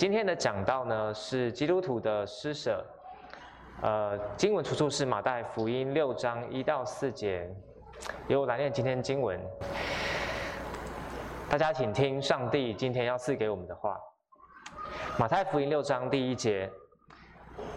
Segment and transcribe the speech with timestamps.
[0.00, 2.82] 今天的讲道呢是基督徒的施舍，
[3.82, 7.46] 呃，经文出处是马太福音六章一到四节，
[8.26, 9.38] 由我来念今天经文。
[11.50, 14.00] 大家请听上帝今天要赐给我们的话。
[15.18, 16.70] 马太福音六章第一节，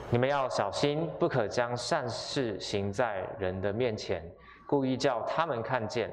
[0.09, 4.25] 你们要小心，不可将善事行在人的面前，
[4.65, 6.09] 故意叫他们看见。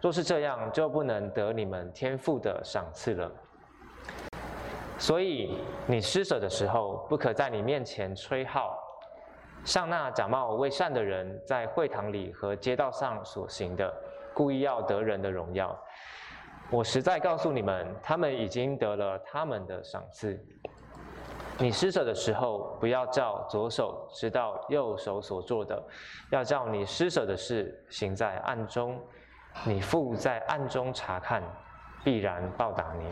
[0.00, 3.28] 若是这样，就不能得你们天父的赏赐了。
[5.00, 8.78] 所以你施舍的时候，不可在你面前吹号，
[9.64, 13.90] 像那假冒为善的人在会堂里和街道上所行的，
[14.34, 15.74] 故意要得人的荣耀。
[16.70, 20.38] 我实在告诉你们，他们已经得了他们的赏赐。
[21.58, 25.82] 你施舍的时候，不要叫左手知道右手所做的，
[26.30, 29.00] 要叫你施舍的事行在暗中，
[29.64, 31.42] 你父在暗中察看，
[32.04, 33.06] 必然报答你。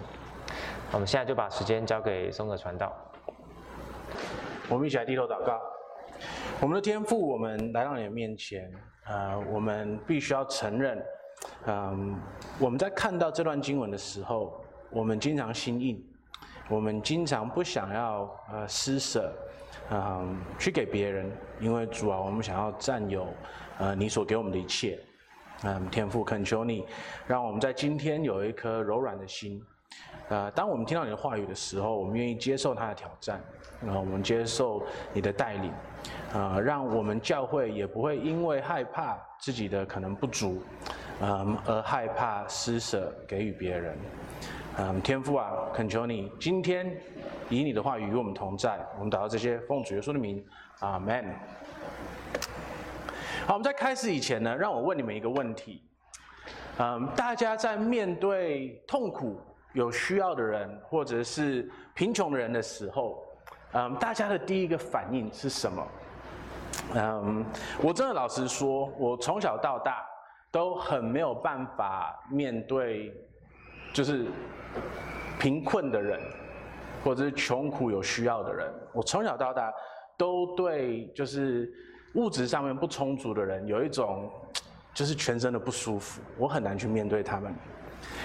[0.91, 2.97] 我们现在就把时间交给松泽传道。
[4.71, 5.61] 我们一起来低头祷告。
[6.61, 8.73] 我们的天父，我们来到你的面前，
[9.07, 11.05] 呃，我们必须要承认，
[11.67, 12.19] 嗯、
[12.59, 16.03] 我们在看到这段经文的时候，我们经常心硬，
[16.69, 19.33] 我们经常不想要呃施舍，
[19.91, 23.27] 嗯、去给别人，因为主啊，我们想要占有
[23.79, 24.99] 呃你所给我们的一切。
[25.65, 26.87] 嗯、天父，恳求你，
[27.27, 29.63] 让我们在今天有一颗柔软的心。
[30.29, 33.41] 呃，当我们听到你的话语的时候，我们愿意接受他的挑战，
[33.85, 34.83] 然后我们接受
[35.13, 35.73] 你的带领，
[36.35, 40.63] 呃，让我们教会也不会因为害怕自己的可能不足，
[41.23, 43.97] 嗯，而害怕施舍给予别人。
[44.77, 46.95] 嗯，天父啊，恳求你今天
[47.49, 50.45] 以你的话语与我们同在，我们祷告这些奉主耶稣的名，
[50.81, 51.25] 阿门。
[53.47, 55.83] 好，我们在开始以前呢，让我问你们一个问题，
[56.79, 59.41] 嗯，大家在面对痛苦，
[59.73, 63.23] 有需要的人，或者是贫穷的人的时候，
[63.73, 65.87] 嗯，大家的第一个反应是什么？
[66.95, 67.45] 嗯，
[67.83, 70.07] 我真的老实说，我从小到大
[70.51, 73.13] 都很没有办法面对，
[73.93, 74.27] 就是
[75.39, 76.21] 贫困的人，
[77.05, 78.73] 或者是穷苦有需要的人。
[78.95, 79.73] 我从小到大
[80.17, 81.71] 都对就是
[82.15, 84.31] 物质上面不充足的人有一种
[84.95, 87.55] 就是全身的不舒服，我很难去面对他们。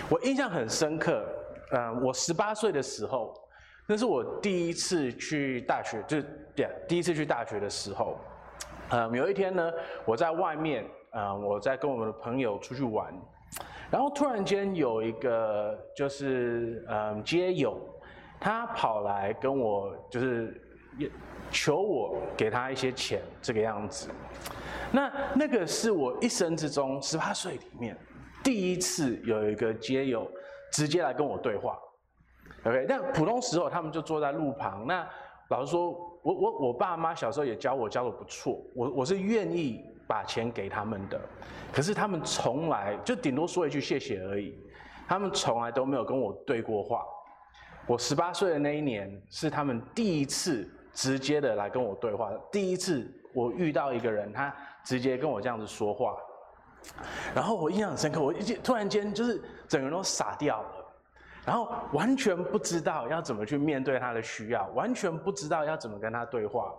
[0.09, 1.25] 我印象很深刻，
[1.71, 3.33] 嗯，我十八岁的时候，
[3.87, 6.25] 那是我第一次去大学，就是
[6.55, 8.17] 对，第一次去大学的时候，
[8.89, 9.71] 嗯，有一天呢，
[10.05, 13.13] 我在外面，嗯，我在跟我们的朋友出去玩，
[13.89, 17.79] 然后突然间有一个就是嗯街友，
[18.39, 20.61] 他跑来跟我就是
[21.49, 24.09] 求我给他一些钱，这个样子，
[24.91, 27.97] 那那个是我一生之中十八岁里面。
[28.43, 30.29] 第一次有一个街友
[30.71, 31.79] 直接来跟我对话
[32.65, 34.85] ，OK，但普通时候他们就坐在路旁。
[34.85, 35.07] 那
[35.49, 35.91] 老实说，
[36.23, 41.19] 我我我爸妈小时候也教我教得不错，我我是愿意把钱给他们的。
[41.71, 44.53] 可是他们从来就顶多说一句谢谢而已，
[45.07, 47.03] 他们从来都没有跟我对过话。
[47.87, 54.53] 我十八岁的那一年是他们第一次直接的来跟我对话，第一次我遇到一个人，他
[54.83, 56.15] 直接跟我这样子说话。
[57.33, 60.85] 然后我印象很深刻，我一突然间就是整个人都傻掉了，
[61.45, 66.73] 然后完全不知道要怎么去面对他的需要，完全不知道要怎么跟他对话，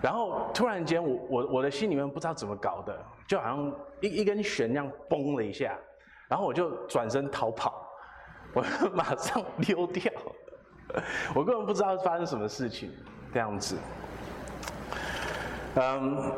[0.00, 5.76] 然后突然间我我我的心里面不知道怎么搞的，就好像一一根弦那样崩了一下，
[6.28, 7.86] 然后我就转身逃跑，
[8.54, 8.62] 我
[8.94, 10.12] 马上溜掉，
[11.34, 12.92] 我根本不知道发生什么事情，
[13.32, 13.76] 这样子，
[15.74, 16.32] 嗯。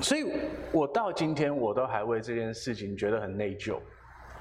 [0.00, 0.32] 所以，
[0.72, 3.78] 我到今天我都还为这件事情觉得很内疚，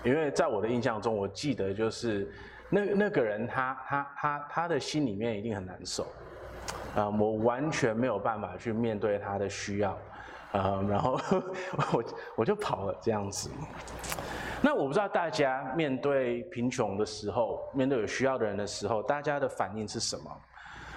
[0.04, 2.32] 因为在我的印象中，我记得就是
[2.70, 6.08] 那那个人他他他他的心里面一定很难受，
[6.96, 9.92] 啊，我完全没有办法去面对他的需要，
[10.54, 11.20] 啊，然后
[11.94, 12.04] 我
[12.38, 13.50] 我就跑了这样子。
[14.62, 20.32] 那我不知道大家面对贫穷的时候，面对有需要的人的时候，大家的反应是什么？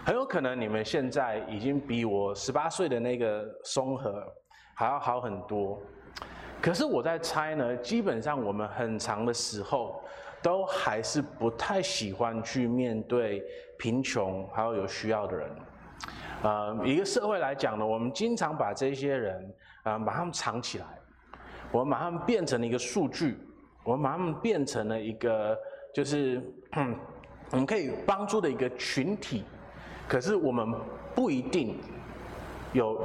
[0.07, 4.25] 很有可能你们现在已经比我十八岁的那个松和。
[4.75, 5.81] 还要好很多，
[6.61, 10.03] 可是我在猜呢，基本上我们很长的时候，
[10.43, 13.43] 都还是不太喜欢去面对
[13.79, 15.49] 贫穷还有有需要的人。
[16.43, 19.55] 呃，一个社会来讲呢，我们经常把这些人，
[19.85, 20.87] 呃，把他们藏起来，
[21.71, 23.39] 我们把他们变成了一个数据，
[23.85, 25.57] 我们把他们变成了一个，
[25.95, 26.43] 就是，
[27.51, 29.45] 我们可以帮助的一个群体，
[30.09, 30.75] 可是我们
[31.15, 31.79] 不一定
[32.75, 33.01] 有。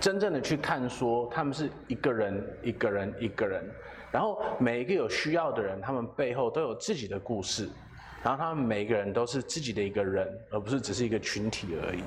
[0.00, 3.64] 真正的去看，说他们是一个人，一个人，一个人，
[4.12, 7.70] 然后每一个有需要的人，他们背后都有自己的故事，
[8.22, 12.02] 然后他们每一个人都是自己的一个人，而不是只是一个群体而已。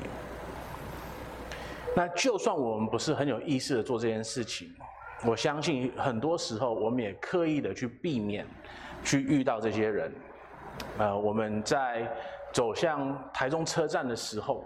[1.96, 4.70] 那就算我们不是很有意识的做这件事情，
[5.26, 8.46] 我相信很多时候我们也刻意的去避免
[9.04, 10.12] 去遇到这些人。
[11.00, 12.08] 呃，我们在
[12.54, 14.64] 走向台中车站的时候，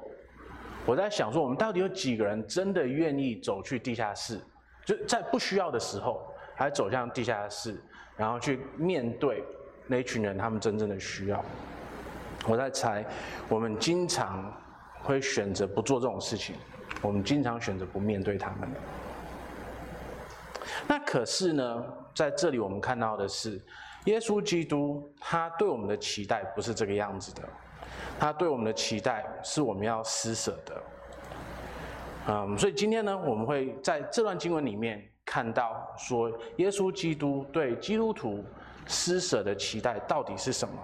[0.86, 4.39] 我在想说，我们到底有几个人真的愿意走去地下室？
[4.83, 7.80] 就在不需要的时候，还走向地下室，
[8.18, 9.44] 然后去面对
[9.86, 11.44] 那一群人他们真正的需要。
[12.48, 13.06] 我在猜，
[13.48, 14.51] 我们经常
[15.04, 16.56] 会选择不做这种事情，
[17.01, 18.68] 我们经常选择不面对他们。
[20.88, 21.86] 那可是呢，
[22.16, 23.62] 在这里我们看到的是，
[24.06, 27.44] 耶稣基督他对我们的期待不是这个样子的，
[28.19, 30.83] 他对我们的期待是我们要施舍的。
[32.27, 38.45] 嗯，所以今天呢，我们会在这段经文里面看到说，耶稣基督对基督徒
[38.85, 40.75] 施舍的期待到底是什么？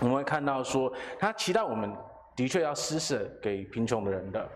[0.00, 1.92] 我们会看到说，他期待我们
[2.36, 4.48] 的确要施舍给贫穷的人的。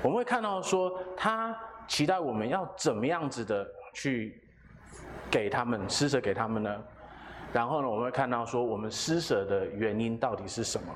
[0.00, 1.56] 我们会看到说，他
[1.88, 4.40] 期待我们要怎么样子的去
[5.28, 6.82] 给他们施舍给他们呢？
[7.56, 10.92] 然后呢，我们会看到说，我们施舍的原因到底是什么？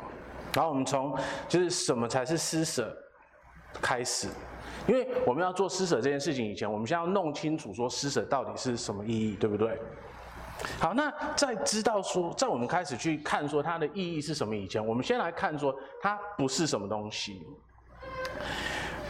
[0.53, 1.17] 然后我们从
[1.49, 2.95] 就是什么才是施舍？
[3.81, 4.29] 开始，
[4.87, 9.81] 因为我们要做施舍这件事情以前，我们先要弄清楚说施舍到底是什么意义，对不对？
[10.79, 17.43] 好，那在知道说，在我们开始去看说它的意义是什么以前，我们先来看说它不是什么东西。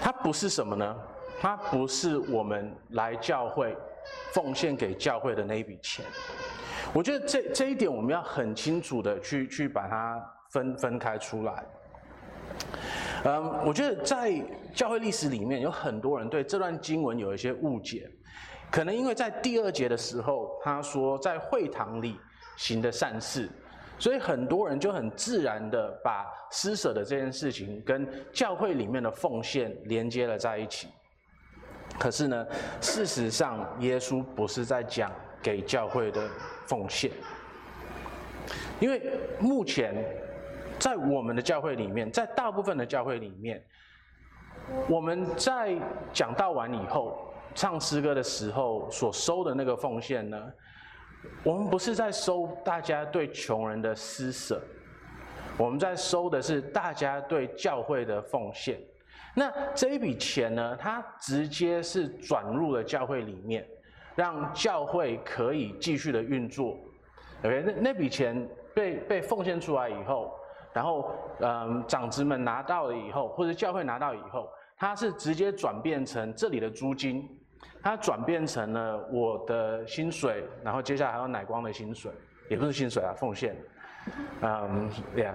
[0.01, 0.97] 它不是什么呢？
[1.41, 3.77] 它不是我们来教会
[4.33, 6.05] 奉献给教会的那一笔钱。
[6.93, 10.21] 我觉得这这一点我们要很清楚的去去把它
[10.51, 11.65] 分分开出来。
[13.25, 14.33] 嗯，我觉得在
[14.75, 18.11] 教会历史里面，有很多人对这段经文有一些误解，
[18.71, 22.19] 可能因为在第二节的时候，他说在会堂里
[22.57, 23.49] 行的善事，
[23.99, 30.89] 所以很多人就很自然的把施舍的这件事情跟教会里面的奉献连接了在一起。
[31.99, 32.47] 可是呢，
[32.81, 35.13] 事实上，耶稣不是在讲
[35.43, 36.27] 给教会的
[36.71, 37.11] 奉献，
[38.79, 39.03] 因为
[39.41, 39.93] 目前。
[40.79, 43.63] 在我们的教会里面，在大部分的教会里面，
[44.89, 45.77] 我们在
[46.11, 50.51] 讲道完以后，唱诗歌的时候所收的那个奉献呢，
[51.45, 54.59] 我们不是在收大家对穷人的施舍，
[55.59, 58.81] 我们在收的是大家对教会的奉献。
[59.35, 63.69] 那这一笔钱呢，它直接是转入了教会里面，
[64.21, 66.77] 让教会可以继续的运作。
[67.43, 70.31] OK，那那笔钱被被奉献出来以后。
[70.75, 77.27] 然后，嗯，长子们拿到了以后，或者教会拿到以后，它是直接转变成这里的租金，
[77.83, 82.13] 它转变成了我的薪水，然后接下来还有奶光的薪水，
[82.49, 83.57] 也不是薪水啊，奉献，
[84.43, 85.35] 嗯，对呀，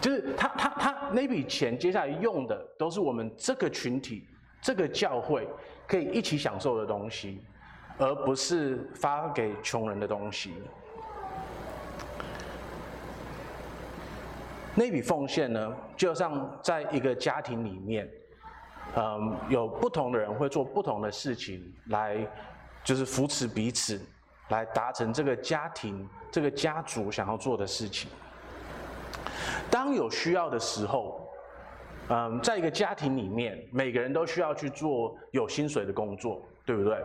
[0.00, 4.28] 就是他他他那笔钱接下来用的都是我们这个群体、
[4.62, 5.48] 这个教会
[5.88, 7.42] 可以一起享受的东西，
[7.98, 10.54] 而不是发给穷人的东西。
[14.74, 18.06] 那笔奉献呢，就像在一个家庭里面，
[18.94, 22.18] 嗯，有不同的人会做不同的事情，来
[22.84, 23.98] 就是扶持彼此，
[24.50, 28.10] 来达成这个家庭、这个家族想要做的事情。
[29.70, 31.26] 当有需要的时候，
[32.10, 37.02] 嗯，在一个家庭里面，每个人都需要去做有薪水的工作，对不对？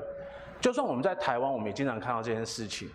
[0.61, 2.87] 就算我们在台湾，我们也经常看到这件事情。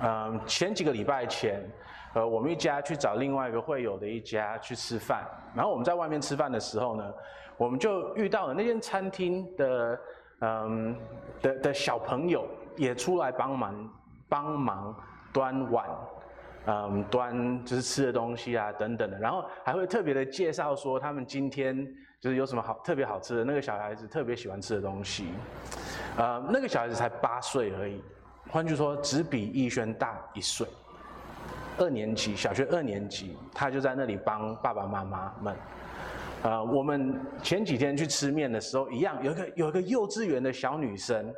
[0.00, 1.68] 嗯，前几个礼拜前。
[2.14, 7.12] 呃，我们一家去找另外一个会友的一家去吃饭，然后我们在外面吃饭的时候呢，
[7.58, 10.00] 我们就遇到了那间餐厅的，
[10.40, 10.96] 嗯，
[11.42, 12.48] 的的小朋友
[12.78, 13.90] 也出来帮忙
[14.26, 14.96] 帮忙
[15.34, 15.86] 端碗，
[16.64, 21.86] 嗯，端就是吃的东西啊等等的，然后还会特别的介绍说他们今天
[22.20, 25.28] 就是有什么好特别好吃的，那个小孩子特别喜欢吃的东西，
[26.16, 28.02] 呃，那个小孩子才八岁而已，
[28.50, 30.66] 换句话说，只比逸轩大一岁。
[31.78, 35.56] 二年级，小学二年级，他就在那里帮爸爸妈妈们。
[36.42, 41.32] 呃，我们前几天去吃面的时候，一样有一个有一个幼稚园的小女生，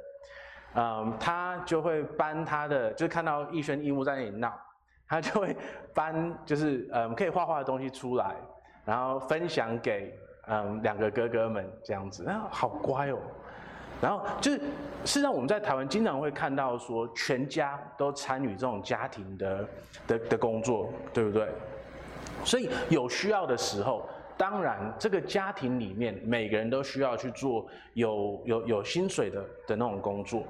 [0.72, 4.58] 嗯、呃，她就会搬她的，就是看到逸轩、逸木在那里闹，
[5.06, 5.54] 她就会
[5.92, 8.34] 搬，就是嗯、呃，可以画画的东西出来，
[8.86, 13.18] 然后分享给嗯、两个哥哥们这样子，啊，好乖哦。
[14.00, 14.64] 然后就是，事
[15.04, 19.68] 实上我们在台湾经常会看到说，全家都参与这种家庭的
[20.06, 21.46] 的的工作，对不对？
[22.42, 30.44] 所以有需要的时候，当然这个家庭里面每个人都需要去做有有有薪水的的那种工作。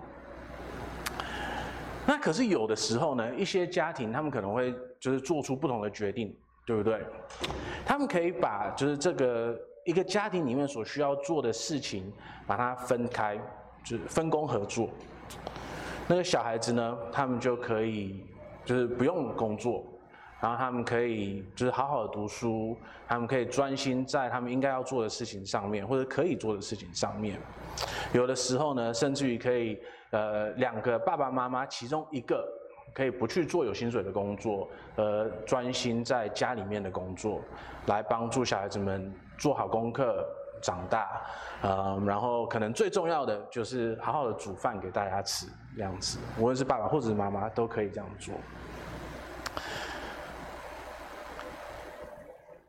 [2.06, 6.32] 那可是有的时候呢，一些家庭他们可能会就是做出不同的决定，
[6.64, 7.04] 对不对？
[7.84, 9.58] 他们可以把就是这个
[9.90, 12.12] 一个家庭里面所需要做的事情，
[12.46, 13.36] 把它分开，
[13.82, 14.88] 就是分工合作。
[16.06, 18.24] 那个小孩子呢，他们就可以
[18.64, 19.84] 就是不用工作，
[20.40, 22.76] 然后他们可以就是好好的读书，
[23.08, 27.36] 他们可以专心在他们应该要做的事情上面，或者可以做的事情上面。
[28.12, 29.76] 有的时候呢，甚至于可以
[30.10, 32.48] 呃两个爸爸妈妈其中一个
[32.94, 37.40] 可以不去做有薪水的工作，而专心在家里面的工作，
[37.86, 40.24] 来帮助小孩子们做好功课。
[40.62, 41.22] 长大，
[41.62, 48.34] 呃，然后可能最重要的就是好好的煮饭给大家吃，这样子，无论是爸爸或者是妈妈都可以这样做。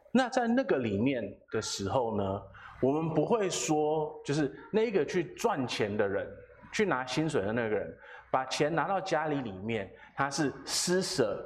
[0.09, 2.41] 那在那个里面的时候呢，
[2.81, 6.25] 我们不会说，就是那个去赚钱的人，
[6.71, 7.93] 去拿薪水的那个人，
[8.31, 11.45] 把钱拿到家里里面，他是施舍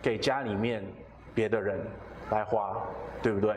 [0.00, 0.86] 给家里面
[1.34, 1.84] 别的人。
[2.32, 2.76] 来花，
[3.22, 3.54] 对不对？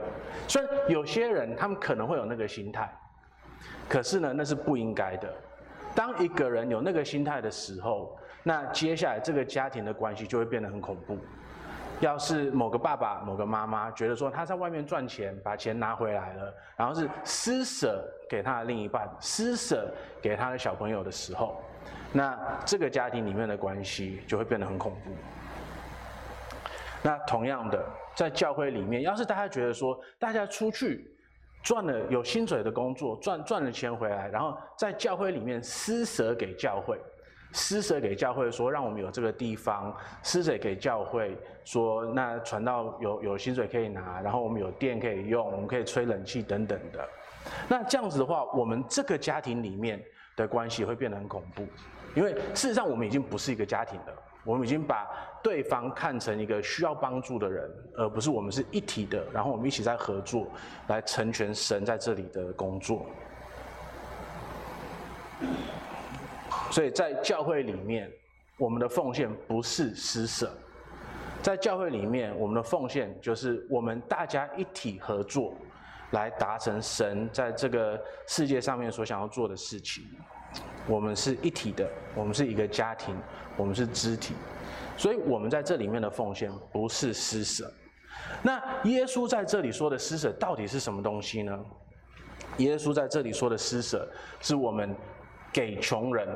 [0.48, 2.94] 所以有些人他们可能会有那个心态，
[3.90, 5.34] 可是呢，那是不应该的。
[5.96, 11.18] 当一个人有那个心态的时候，那接下来这个家庭的关系就会变得很恐怖。
[12.02, 19.90] 要是某个爸爸、某个妈妈觉得说他在外面赚钱，把钱拿回来了，然后是施舍给他的另一半、施舍
[20.22, 21.64] 给他的小朋友的时候，
[22.12, 25.12] 那这个家庭里面的关系就会变得很恐怖。
[27.02, 27.82] 那同样的，
[28.16, 31.06] 在教会里面，要是大家觉得说，大家出去
[31.62, 36.98] 赚了有薪水的工作，赚赚了钱回来，然后在教会里面施舍给教会，
[37.52, 47.08] 施舍给教会说，让我们有这个地方，施舍给教会说，那传道有有薪水可以拿，然后我们有电可以用，我们可以吹冷气等等的。
[47.68, 50.02] 那这样子的话，我们这个家庭里面
[50.36, 51.68] 的关系会变得很恐怖，
[52.16, 54.14] 因为事实上我们已经不是一个家庭了。
[54.44, 55.10] 我们已经把
[55.46, 60.48] 对方看成一个需要帮助的人，而不是我们是一体的，然后我们一起在合作，
[60.88, 63.06] 来成全神在这里的工作。
[66.72, 68.12] 所以在教会里面，
[68.58, 70.52] 我们的奉献不是施舍，
[71.44, 75.54] 在教会里面，我们的奉献就是我们大家一体合作，
[76.10, 80.04] 来达成神在这个世界上面所想要做的事情。
[80.88, 83.16] 我们是一体的，我们是一个家庭，
[83.56, 84.34] 我们是肢体，
[84.98, 87.72] 所以我们在这里面的奉献不是施舍。
[88.42, 91.58] 那耶稣在这里说的施舍到底是什么东西呢？
[92.58, 94.10] 耶稣在这里说的施舍，
[94.40, 94.96] 是我们
[95.52, 96.28] 给穷人、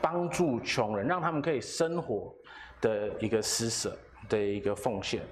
[0.00, 2.34] 帮助穷人，让他们可以生活
[2.80, 3.96] 的一个施舍
[4.28, 5.22] 的一个奉献。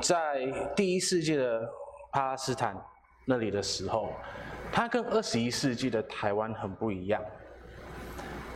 [0.00, 0.46] 在
[0.76, 1.66] 第一世界的
[2.10, 2.76] 巴勒斯坦
[3.24, 4.12] 那里的时候，
[4.72, 7.22] 它跟二十一世纪的台湾很不一样。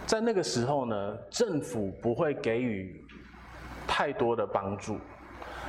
[0.06, 3.04] 在那个时候呢，政府不会给予
[3.86, 4.98] 太多的帮助，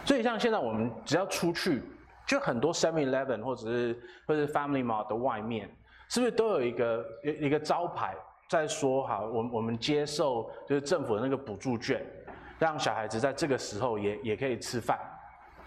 [0.06, 1.82] 所以像现在我们只要出去，
[2.26, 5.70] 就很多 Seven Eleven 或者是或者是 Family Mart 的外面，
[6.08, 8.16] 是不是都有一个一一个招牌
[8.48, 12.06] 在说哈，我我们接受就是政府的那个补助券，
[12.60, 15.00] 让小孩子在这个时候也也可以吃饭。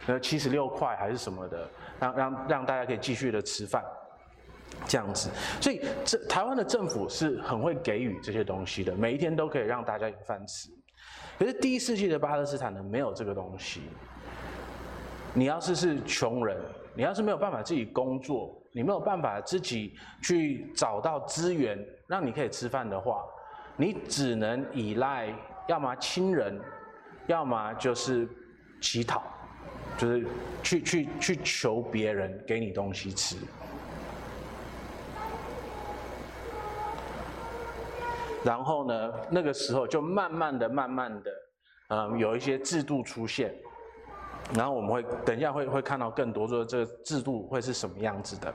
[0.06, 1.68] 呃，七十六块还是什么的，
[1.98, 3.84] 让让让大家可以继续的吃饭，
[4.86, 5.30] 这样子。
[5.60, 10.68] 所以这台湾的政府是很会给予这些东西的，每一天都可以让大家有饭吃。
[11.38, 13.82] 可是第一世纪的巴勒斯坦呢，没有这个东西。
[15.32, 16.56] 你要是是穷人，
[16.94, 23.24] 你要是没有办法自己工作，你没有办法自己去找到资源让你可以吃饭的话，
[23.76, 25.32] 你只能依赖
[25.68, 26.60] 要么亲人，
[27.26, 28.28] 要么就是
[28.80, 29.22] 乞讨。
[29.98, 30.26] 就是
[30.62, 33.36] 去去去求别人给你东西吃，
[38.44, 41.30] 然后呢，那个时候就慢慢的、慢慢的，
[41.88, 43.54] 嗯，有一些制度出现，
[44.54, 48.52] 然后我们会等一下会会看到更多说这个制度会是什么样子的。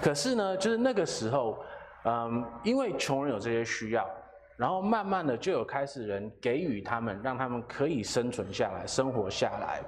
[0.00, 1.58] 可是呢，就是那个时候，
[2.04, 4.08] 嗯，因为穷人有这些需要，
[4.56, 9.80] 然后慢慢的就有开始人给予他们，让他们可以生存下来、生活下来。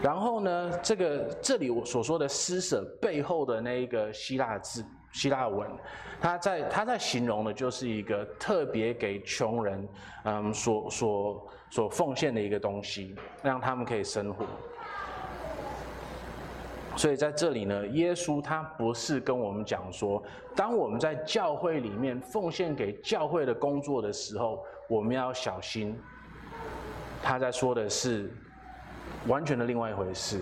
[0.00, 4.84] 然后呢，这个这里我所说的施舍背后的那一个希腊字、
[5.16, 5.66] 希腊文，
[6.20, 9.88] 他在他在形容的就是一个特别给穷人，
[10.24, 14.44] 嗯，所所所奉献的一个东西，让他们可以生活。
[16.96, 20.22] 所以在这里呢，耶稣他不是跟我们讲说，
[20.54, 25.98] 当我们在教会里面奉献给教会的工作的时候，我们要小心。
[27.22, 28.30] 他在说的是。
[29.28, 30.40] 完全的另外一回事。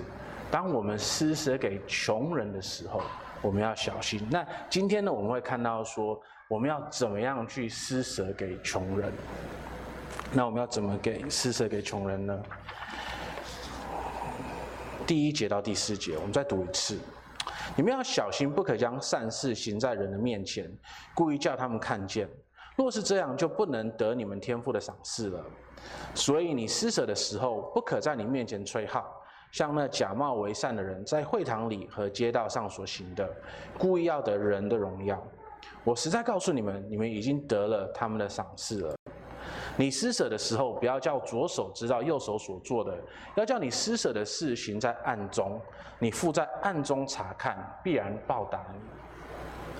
[0.51, 3.01] 当我们施舍给穷人的时候，
[3.45, 4.27] 我们要小心。
[4.31, 9.13] 那今天呢，我们会看到说，我们要怎么样去施舍给穷人？
[10.33, 12.43] 那我们要怎么给施舍给穷人呢？
[15.07, 16.99] 第一节到第四节，我们再读一次。
[17.77, 20.71] 你们要小心，不可将善事行在人的面前，
[21.15, 22.27] 故意叫他们看见。
[22.77, 25.45] 若是这样，就不能得你们天赋的赏赐了。
[26.15, 29.05] 所以你施舍的时候，不可在你面前吹号，
[29.55, 33.31] 像那假冒为善的人在会堂里和街道上所行的，
[33.79, 35.25] 故意要得人的荣耀。
[35.85, 38.97] 我实在告诉你们，你们已经得了他们的赏赐了。
[39.77, 42.99] 你施舍的时候，不要叫左手知道右手所做的，
[43.37, 45.61] 要叫你施舍的事行在暗中。
[46.01, 48.81] 你父在暗中查看，必然报答你。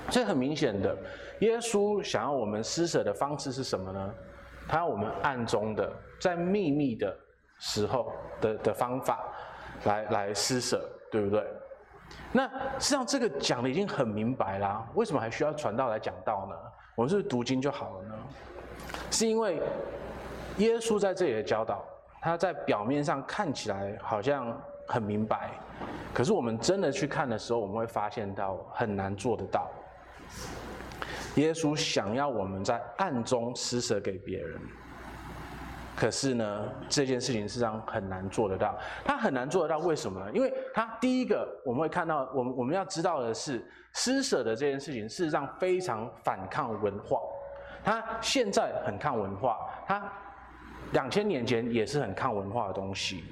[0.09, 0.97] 所以很明显的，
[1.41, 4.15] 耶稣想要我们施舍的方式是什么呢？
[4.69, 7.13] 他要我们暗中的，在秘密的
[7.59, 9.25] 时候的的方法
[9.85, 11.45] 来来施舍，对不对？
[12.33, 12.47] 那
[12.79, 16.57] 实际上这个讲的已经很明白啦，为什么还需要传道来讲道呢？
[16.97, 18.15] 我们是不是读经就好了呢？
[19.11, 19.61] 是因为
[20.59, 21.85] 耶稣在这里的教导，
[22.21, 25.51] 他在表面上看起来好像很明白，
[26.13, 29.71] 可是我们真的去看的时候，我们会发现到很难做得到。
[31.37, 34.61] 耶稣想要我们在暗中施舍给别人，
[35.97, 38.77] 可是呢，这件事情实际上很难做得到。
[39.05, 40.31] 他很难做得到，为什么呢？
[40.33, 47.21] 因为他第一个我们会看到，我们我们要知道的是，施舍的这件事情事实上非常反抗文化。
[47.85, 50.13] 他现在很抗文化，他
[50.93, 53.25] 两千年前也是很抗文化的东西。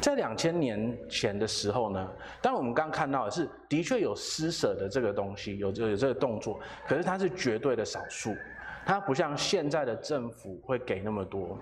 [0.00, 2.08] 在两千年前的时候呢，
[2.42, 8.36] 当我们刚看到的是，的确有施舍的这个东西，有有这个动作，可是它是绝对的少数，
[8.84, 11.58] 它不像现在的政府会给那么多。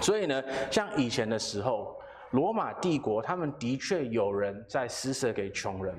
[0.00, 1.96] 所以呢，像以前的时候，
[2.32, 5.94] 罗马帝国他们的确有人在施舍给穷人。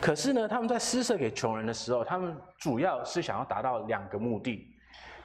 [0.00, 4.66] 可是呢，他们在施舍给穷人的时候，他们主要是想要达到两个目的。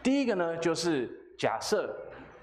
[0.02, 1.96] 第一个呢，就是假设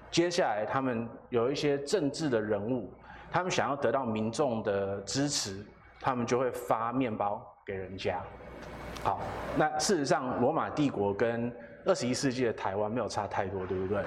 [0.09, 2.91] 接下来他们有一些政治的人物，
[3.31, 5.65] 他们想要得到民众的支持，
[5.99, 8.21] 他们就会发面包给人家。
[9.03, 9.19] 好，
[9.57, 11.53] 那事实上，罗马帝国跟
[11.85, 14.03] 二十一世纪的台湾没有差太多，对不对？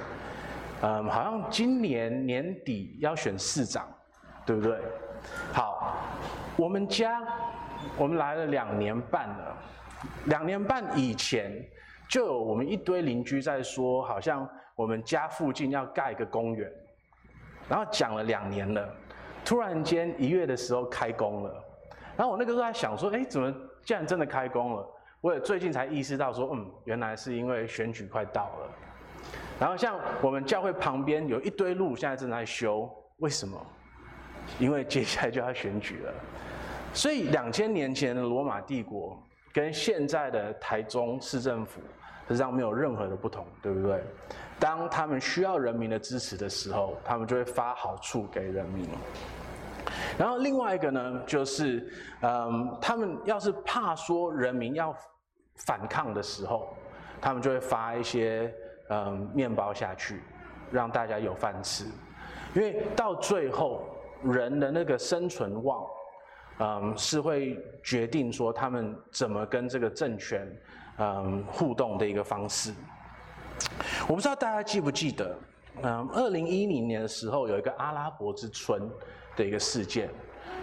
[0.82, 3.88] 嗯，好像今年年底要选市长，
[4.44, 4.78] 对不对？
[5.52, 5.96] 好，
[6.56, 7.20] 我们家。
[7.98, 9.56] 我们来了两年半了，
[10.24, 11.52] 两年半以前
[12.08, 16.72] 就有我们一堆邻居在说，好像我们家附近要盖一个公园，
[17.68, 18.88] 然后讲了两年了，
[19.44, 21.64] 突然间一月的时候开工了，
[22.16, 23.52] 然后我那个时候在想说，哎，怎么
[23.84, 24.88] 竟然真的开工了？
[25.24, 28.68] 我也最近才意识到说，嗯，原来是因为选举快到了。
[29.58, 33.58] 然后像我们教会旁边有一堆路现在正在修，为什么？
[34.58, 36.12] 因为接下来就要选举了。
[36.92, 39.18] 所以两千年前的罗马帝国
[39.50, 41.80] 跟现在的台中市政府
[42.28, 44.02] 实际上没有任何的不同，对不对？
[44.60, 48.86] 当他们需要人民的支持的时候，他们就会发好处给人民。
[50.18, 54.94] 然后另外一个呢，就是嗯，他们要是怕说人民要
[55.56, 56.76] 反抗的时候，
[57.20, 58.52] 他们就会发一些
[58.90, 60.22] 嗯面包下去，
[60.70, 61.84] 让大家有饭吃。
[62.54, 63.84] 因为到最后
[64.22, 65.84] 人的那个生存望。
[66.60, 70.48] 嗯，是会决定说他们怎么跟这个政权
[70.98, 72.72] 嗯互动的一个方式。
[74.06, 75.36] 我不知道大家记不记得，
[75.82, 78.88] 嗯，二零一零年的时候有一个阿拉伯之春
[79.34, 80.08] 的一个事件，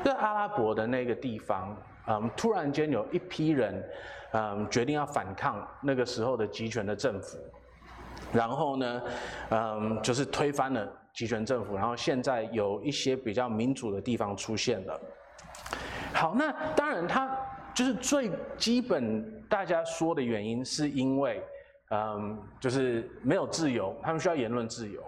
[0.01, 1.75] 在阿拉伯的那个地方，
[2.07, 3.83] 嗯，突然间有一批人
[4.33, 7.37] 嗯决定要反抗那个时候的集权的政府，
[8.33, 9.01] 然后呢，
[9.49, 14.99] 嗯，就是推翻了集权政府，然后现在有一些比较民主的地方出现了。
[16.13, 17.29] 好，那当然，他
[17.73, 21.43] 就是最基本大家说的原因，是因为，
[21.89, 25.01] 嗯，就是没有自由，他们需要言论自由。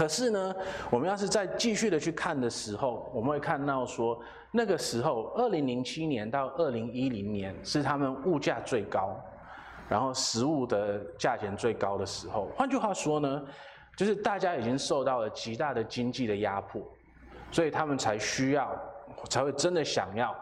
[0.00, 0.56] 可是呢，
[0.88, 4.18] 我们要是再继续的去看的时候，我们会看到说，
[4.50, 9.14] 那个时候，二零零七年到二零一零年是他们物价最高，
[9.90, 12.48] 然后食物的价钱最高的时候。
[12.56, 13.42] 换句话说呢，
[13.94, 16.80] 就是大家已经受到了极大的经济的压迫，
[17.50, 18.74] 所以他们才需要。
[19.28, 20.34] 才会真的想要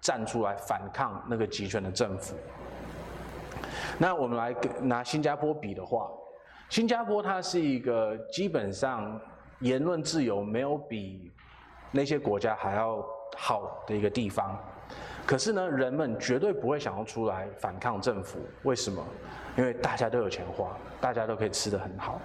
[0.00, 2.34] 站出来反抗那个集权的政府。
[3.96, 6.10] 那我们来拿新加坡比的话，
[6.68, 9.20] 新加坡它是一个基本上
[9.60, 11.32] 言论自由没有比
[11.90, 13.04] 那些国家还要
[13.36, 14.58] 好的一个地方。
[15.24, 18.38] 可是呢，人们绝对不会想要出来反抗政府。
[18.62, 19.04] 为什么？
[19.56, 22.20] 因为大家都有钱花，大家都可以吃得很好。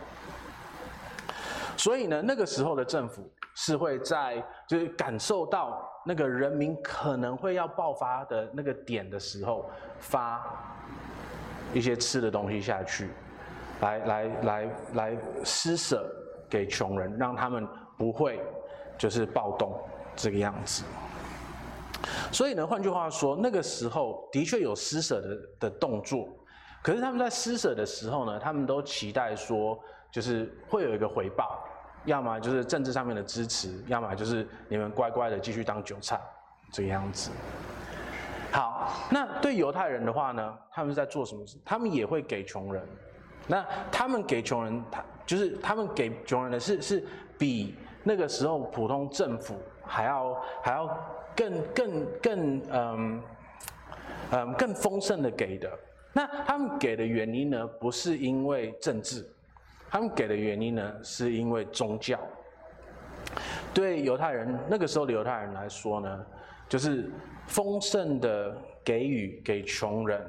[1.77, 10.43] 所以呢，那个时候的政府是会在就是感受到那个人民可能会要爆发的那个点的时候，发
[11.73, 13.09] 一些吃的东西下去，
[13.81, 16.09] 来来来来施舍
[16.49, 17.67] 给穷人，让他们
[17.97, 18.39] 不会
[18.97, 19.77] 就是暴动
[20.15, 20.83] 这个样子。
[22.31, 26.27] 所以呢，换句话说，那个时候的确有施舍的的动作，
[26.81, 29.77] 可是他们在施舍的时候呢，他们都期待说，
[30.11, 31.63] 就是会有一个回报，
[32.05, 36.19] 要么就是政治上面的支持，要么就是你们乖乖的继续当韭菜
[36.71, 37.29] 这个样子。
[38.51, 41.57] 好，那对犹太人的话呢，他们是在做什么事？
[41.63, 42.83] 他们也会给穷人。
[43.51, 47.03] 那他们给穷人，他就是他们给穷人的是是
[47.37, 50.33] 比那个时候普通政府还要
[50.63, 50.89] 还要。
[51.33, 53.23] 更更更嗯
[54.31, 55.79] 嗯更丰盛的给的，
[56.11, 59.25] 那他们给的原因呢，不是因为政治，
[59.89, 62.19] 他们给的原因呢，是因为宗教。
[63.73, 66.25] 对犹太人那个时候的犹太人来说呢，
[66.67, 67.09] 就是
[67.47, 70.21] 丰盛的给予给穷人，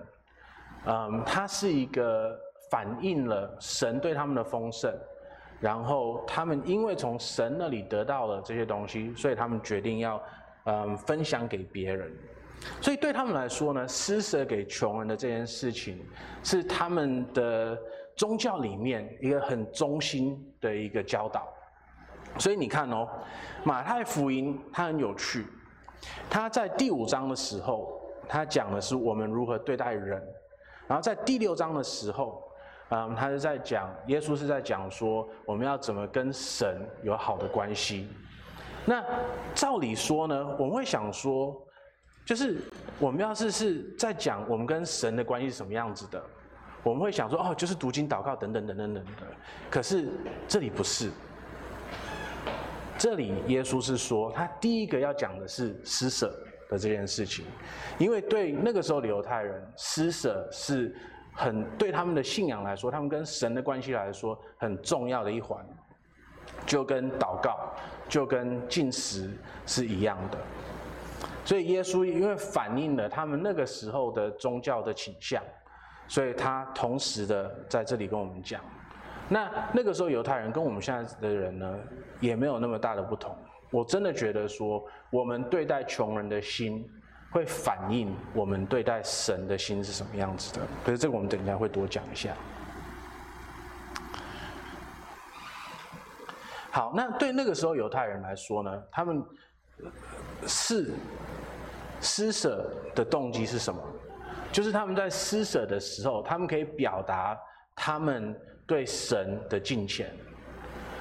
[0.86, 2.38] 嗯，它是一个
[2.72, 4.90] 反映了神对他们的丰盛，
[5.60, 10.18] 然后他们因为从神那里得到了这些东西，所以他们决定要。
[10.64, 12.08] 嗯，分享给别人，
[12.80, 15.98] 所以对他们来说呢，施舍给穷人的这件事情，
[16.44, 17.76] 是他们的
[18.14, 21.52] 宗教里面一个很中心的一个教导。
[22.38, 23.08] 所以你看哦，
[23.64, 25.44] 马太福音它很有趣，
[26.30, 30.22] 它在第五章的时候，它讲的是我们如何对待人，
[30.86, 32.41] 然后在第六章的时候，
[32.94, 38.06] 嗯，他是在讲耶稣是在讲说我们要怎么跟神有好的关系。
[38.84, 39.02] 那
[39.54, 41.56] 照理说呢，我们会想说，
[42.26, 42.58] 就是
[42.98, 46.22] 我们要是是在讲我们跟神的关系是什么样子的，
[46.82, 49.22] 我们会想说哦，就是读经、祷告等等等等等的。
[49.70, 50.10] 可是
[50.46, 51.10] 这里不是，
[52.98, 56.28] 这里耶稣是说，他第一个要讲的是施舍
[56.68, 57.46] 的这件事情，
[57.96, 60.94] 因为对那个时候的犹太人，施舍是
[61.32, 65.64] 很对他们的信仰来说，他们跟神的关系来说很重要的一环。
[66.66, 67.72] 就跟祷告，
[68.08, 69.30] 就跟进食
[69.64, 70.38] 是一样的，
[71.44, 75.42] 所以耶稣因为反映了他们那个时候的宗教的倾向，
[76.08, 78.60] 所以他同时的在这里跟我们讲，
[79.28, 81.78] 那那个时候犹太人跟我们现在的人呢，
[82.18, 83.34] 也没有那么大的不同。
[83.70, 86.84] 我真的觉得说，我们对待穷人的心，
[87.32, 90.60] 会反映我们对待神的心是什么样子的。
[90.84, 92.34] 可是这个我们等一下会多讲一下。
[96.70, 99.22] 好，那对那个时候犹太人来说呢，他们
[100.46, 100.92] 是
[102.00, 103.82] 施舍的动机是什么？
[104.50, 107.38] 就是他们在施舍的时候，他们可以表达
[107.74, 110.14] 他们对神的敬虔。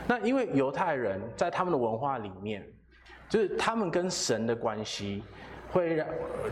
[0.08, 2.66] 那因为犹太人在他们的文化里面，
[3.30, 5.24] 就是他们跟神的关系
[5.72, 6.08] 会让，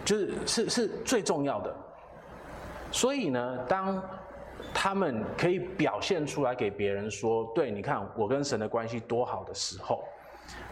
[0.06, 1.76] 就是是是最重要的。
[2.92, 4.02] 所以呢，当
[4.74, 10.04] 他们可以表现出来给别人说：“对，你看我跟神的关系多好的时候，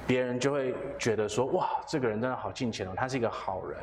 [0.05, 3.77] 别人就会觉得说：‘哇，这个人真的好敬虔哦，他是一个好人。’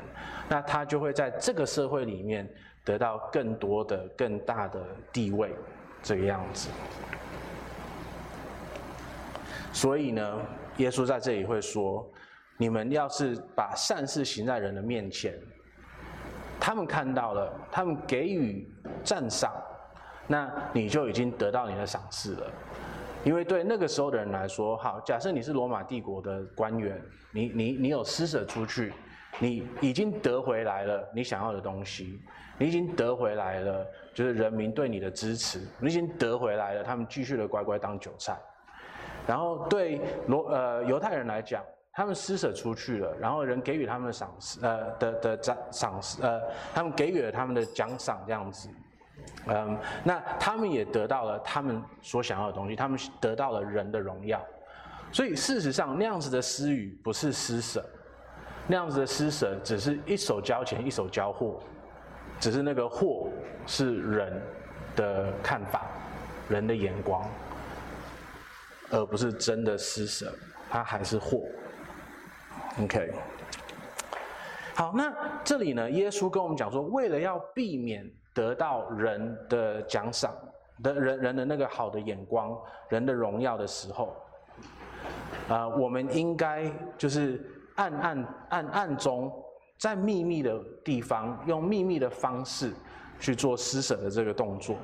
[0.49, 2.49] 那他就会在这个社会里面
[2.85, 4.81] 得到更多的、更大的
[5.13, 5.55] 地位，
[6.03, 6.69] 这个样子。
[9.73, 10.41] 所以呢，
[10.77, 12.09] 耶稣在这里会说
[12.57, 15.35] ：‘你们要是把善事行在人的面前，
[16.61, 18.69] 他们看到了，他们给予
[19.03, 19.53] 赞赏。’
[20.27, 22.51] 那你就已经得到你的赏赐了，
[23.25, 26.99] 因为对那个时候的人来说，好，假设你是罗马帝国的官员，
[27.31, 28.91] 你你你有施舍出去，
[29.39, 32.19] 你已经得回来了你想要的东西，
[32.57, 38.35] 你已经得回来了，就是人民对你的支持，你已经得回来了，他们继续的乖乖当韭菜。
[39.27, 41.63] 然后对罗呃犹太人来讲，
[41.95, 46.41] 他们施舍出去了，然后人给予他们赏赐呃的的奖赏赐呃，
[46.75, 48.69] 他们给予了他们的奖赏这样子。
[49.47, 54.45] 嗯，那他们也得到了他们所想要的东西，他们得到了人的荣耀，
[55.13, 57.85] 所以事实上那样子的施予不是施舍，
[58.67, 61.61] 那样子的施舍只是一手交钱一手交货，
[62.41, 63.29] 只是那个货
[63.67, 64.43] 是人
[64.97, 65.87] 的看法，
[66.49, 67.25] 人的眼光，
[68.91, 70.35] 而不是真的施舍，
[70.69, 71.41] 它还是货。
[72.83, 73.13] OK，
[74.75, 78.11] 好，那这里呢，耶稣跟我们讲说，为了要避免。
[78.35, 80.35] 得到人的奖赏
[80.83, 82.53] 的人人的那个好的眼光，
[82.89, 84.17] 人的荣耀的时候，
[85.49, 89.33] 啊、我们应该就是暗暗暗暗中，
[89.79, 92.73] 在秘密的地方，用秘密的方式
[93.21, 94.75] 去做施舍的这个动作。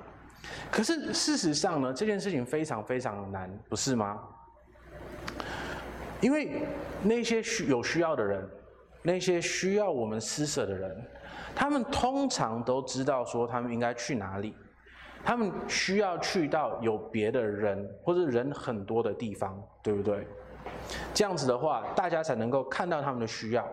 [0.71, 4.23] 可是事实上呢，这件事情非常非常难，不是吗？
[6.21, 6.63] 因为
[7.03, 8.49] 那些需有需要的人，
[9.03, 10.95] 那些需要我们施舍的人，
[11.55, 14.55] 他们通常都知道说他们应该去哪里，
[15.25, 20.27] 他们需要去到有别的人或者人很多的地方，对不对？
[21.15, 23.67] 这样子的话，大家才能够看到他们的需要。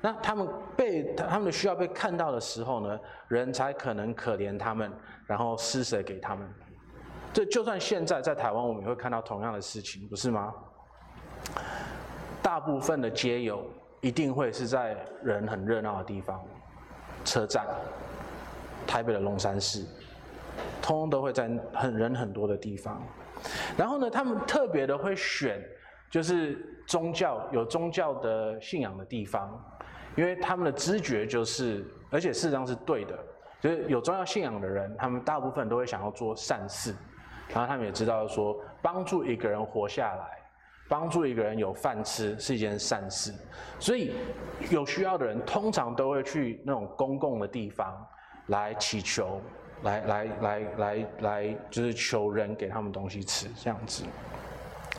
[0.00, 4.92] 那他们被他们的需要被看到的时候呢，人才可能可怜他们，
[5.26, 6.48] 然后施舍给他们。
[7.32, 10.52] 这就算现在在台湾，我们也会看到同样的事情，不是吗？
[12.42, 13.64] 大部分的街友
[14.00, 16.42] 一定会是在人很热闹的地方，
[17.24, 17.66] 车站、
[18.86, 19.86] 台北的龙山寺，
[20.80, 23.02] 通通都会在很人很多的地方。
[23.76, 25.62] 然后呢，他们特别的会选，
[26.10, 29.50] 就是宗教有宗教的信仰的地方。
[30.14, 33.18] 因为他们的知觉就是，而且事实上是对的，
[33.62, 36.94] 就是有宗教信仰的人，他们大部分都会想要做善事，
[37.48, 40.41] 然后他们也知道说，帮助一个人活下来，
[40.92, 43.32] 帮助一个人有饭吃是一件善事，
[43.80, 44.12] 所以
[44.68, 48.06] 有需要的人通常都会去那种公共的地方
[48.48, 49.40] 来祈求，
[49.84, 54.04] 来来来来来，就是求人给他们东西吃这样子。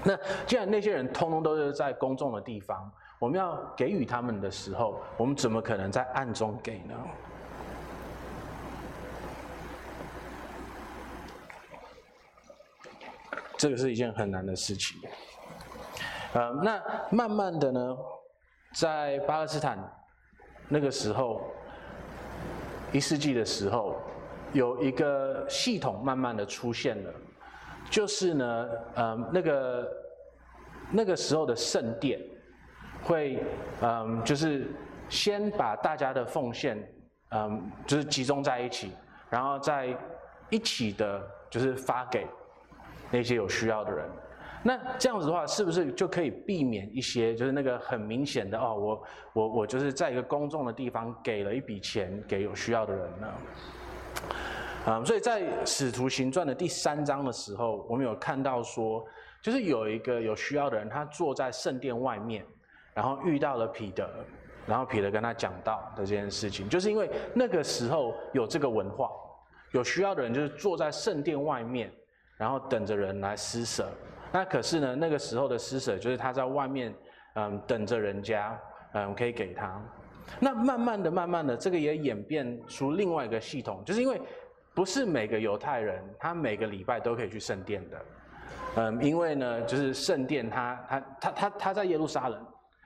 [0.03, 2.91] 那既然那些人通通都是在公众的地方。
[3.19, 6.93] 我们要给予他们的时候，我们怎么可能在暗中给呢？
[13.56, 14.99] 这个是一件很难的事情。
[16.34, 17.98] 呃，那慢慢的呢，
[18.74, 19.78] 在巴勒斯坦
[20.67, 21.41] 那个时候，
[22.91, 23.96] 一世纪的时候，
[24.52, 27.13] 有一个系统慢慢的出现了，
[27.89, 29.91] 就是呢，呃，那个
[30.91, 32.19] 那个时候的圣殿。
[33.06, 33.43] 会，
[33.82, 34.74] 嗯，就是
[35.10, 36.78] 先把大家的奉献，
[37.32, 38.93] 嗯，就是集中在一起，
[39.30, 39.93] 然后再
[40.50, 42.26] 一起的，就是发给
[43.12, 44.10] 那些有需要的人。
[44.63, 53.28] 那这样子的话，是不是就可以避免一些，就是那个很明显的哦，我我我就是在一个公众的地方给了一笔钱给有需要的人呢？
[54.88, 59.06] 嗯，所以在《使徒行传》的第三章的时候，我们有看到说，
[59.41, 62.45] 就是有一个有需要的人，他坐在圣殿外面。
[62.95, 64.08] 然后遇到了彼得，
[64.67, 69.10] 然后彼得跟他讲到的这件事情，就是因为那个时候有这个文化，
[69.71, 71.91] 有需要的人就是坐在圣殿外面，
[72.38, 73.89] 然后等着人来施舍。
[74.34, 76.91] 那可是呢，那个时候的施舍就是他在外面，
[77.36, 78.60] 嗯，等着人家，
[78.93, 79.80] 嗯，可以给他。
[80.39, 84.19] 那慢慢的、慢慢的，这个也演变出另外一个系统，就是因为
[84.74, 88.06] 不是每个犹太人他每个礼拜都可以去圣殿的，
[88.78, 92.43] 嗯，因为呢，就是圣殿他他他他他在耶路撒冷。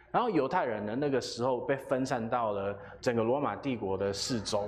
[0.09, 4.67] 然后犹太人呢，那个时候被分散到了整个罗马帝国的四周。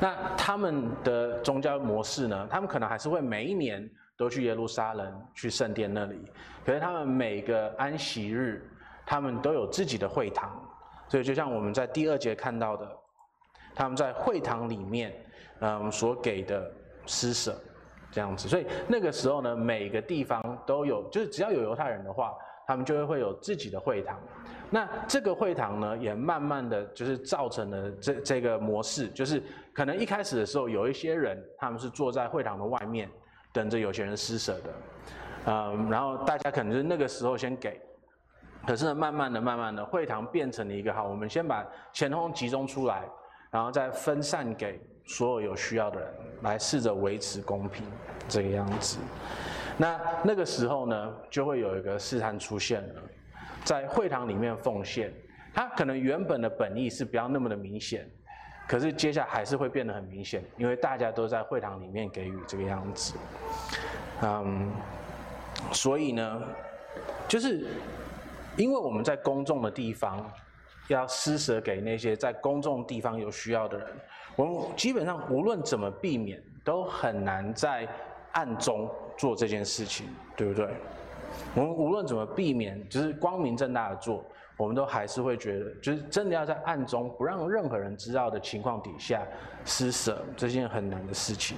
[0.00, 6.18] 那他们的宗教模式呢，他们可能还是会每一年都去耶路撒冷去圣殿那里，
[6.64, 8.68] 可是他们每个安息日，
[9.04, 10.60] 他们都有自己的会堂。
[11.08, 12.88] 所以就像我们在第二节看到的，
[13.74, 15.14] 他们在会堂里面，
[15.60, 16.70] 嗯，所给的
[17.06, 17.56] 施舍
[18.10, 18.48] 这样子。
[18.48, 22.32] 所以那个时候呢，每个地方都有，就是只要有犹太人的话。
[22.68, 24.18] 他们就会会有自己的会堂，
[24.70, 29.40] 那这个会堂呢，也慢慢的就是造成了这这个模式，就是
[29.72, 33.08] 可能一开始的时候有一些人，他们是坐在会堂的外面，
[33.56, 34.70] 等着有钱人施舍的，
[35.46, 37.80] 嗯，然后大家可能是那个时候先给，
[38.66, 43.02] 可是呢，慢慢的、慢慢的，会堂变成了一个好，我们先把钱通集中出来，
[43.50, 46.10] 然后再分散给所有有需要的人，
[46.42, 47.82] 来试着维持公平，
[48.28, 48.98] 这个样子。
[49.78, 53.02] 那那个时候呢，就会有一个试探出现了，
[53.64, 55.10] 在会堂里面奉献，
[55.54, 58.06] 他可能原本的本意是不要那么的明显，
[58.66, 63.14] 可是接下来还是会变得很明显，因为大家都在会堂里面给予这个样子，
[64.22, 64.70] 嗯，
[65.72, 66.42] 所以呢，
[67.28, 67.66] 就是
[68.56, 70.30] 因为我们在公众的地方
[70.88, 73.88] 要施舍给那些在公众地方有需要的人，
[74.34, 77.88] 我们基本上无论怎么避免，都很难在
[78.32, 78.90] 暗中。
[79.18, 80.68] 做这件事情，对不对？
[81.54, 84.22] 我们无论怎么避免，就是光明正大的做，
[84.56, 89.22] 我们都还是会觉得，就是真的要在暗中不让任何人知道的情况底下
[89.64, 91.56] 施舍，这件很难的事情。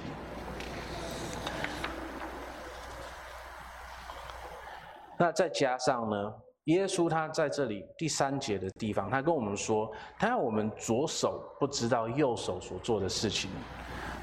[5.17, 6.35] 那再加上呢，
[6.65, 13.51] 耶稣他在这里第三节的地方，他跟我们说，他要我们左手不知道右手所做的事情。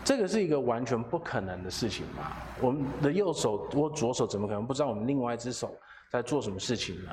[0.04, 2.32] 这个是一个完全不可能的事情嘛？
[2.62, 5.76] 我们的右手或左手怎么可能不知道我们另外一只手
[6.12, 7.12] 在做什么事情呢？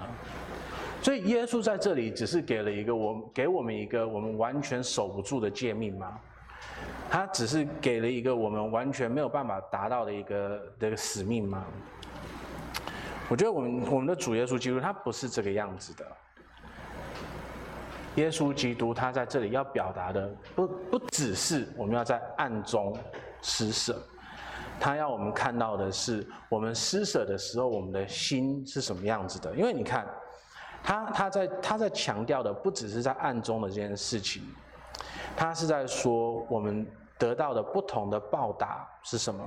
[1.02, 6.18] 所以耶稣在这里只是给了一个我给我们一个我们完全守不住的诫命吗？
[7.10, 11.64] 他只是给了一个我们完全没有办法达到的一个的使命吗？
[13.28, 16.06] 我觉得我们我们的主耶稣基督他不是这个样子的。
[18.14, 22.96] 耶稣基督他在这里要表达的不不只是我们要在暗中
[23.40, 24.00] 施舍，
[24.78, 29.52] 他要我们看到的是我们施舍的时候，我们的心是什么样子的。
[29.56, 30.06] 因为你看，
[30.83, 34.42] 他他在他在强调的不只是在暗中的这件事情，
[35.37, 36.87] 他是在说我们
[37.18, 39.45] 得到的不同的报答是什么？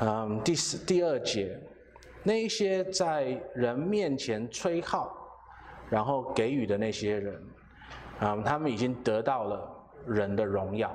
[0.00, 1.58] 嗯，第四第二节，
[2.22, 5.12] 那一些在人面前吹号，
[5.88, 7.42] 然后给予的那些人，
[8.20, 9.68] 嗯，他们已经得到了
[10.06, 10.94] 人的荣耀。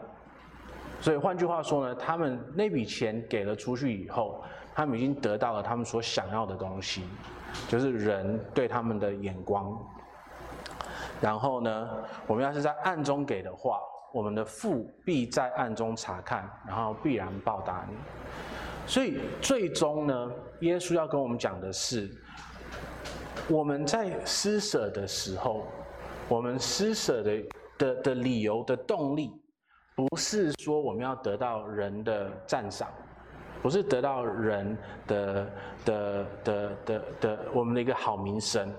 [1.02, 4.42] 所以换句话说呢，他们那笔钱给了出去以后，
[4.74, 7.04] 他们已经得到了他们所想要的东西，
[7.68, 9.78] 就是人对他们的眼光。
[11.22, 11.90] 然后呢，
[12.28, 13.80] 我们要是在暗中给的话，
[14.14, 17.96] 我们的父必在暗中察看，然后必然报答你。
[18.86, 22.10] 所以最终呢，耶稣要跟我们讲的是。
[23.50, 25.66] 我们在施舍的时候，
[26.30, 27.44] 我们施舍的
[27.78, 29.34] 的的理由的动力，
[29.96, 32.90] 不是说我们要得到人的赞赏，
[33.64, 35.52] 不是得到人的
[35.84, 38.72] 的的的的我们的一个好名声，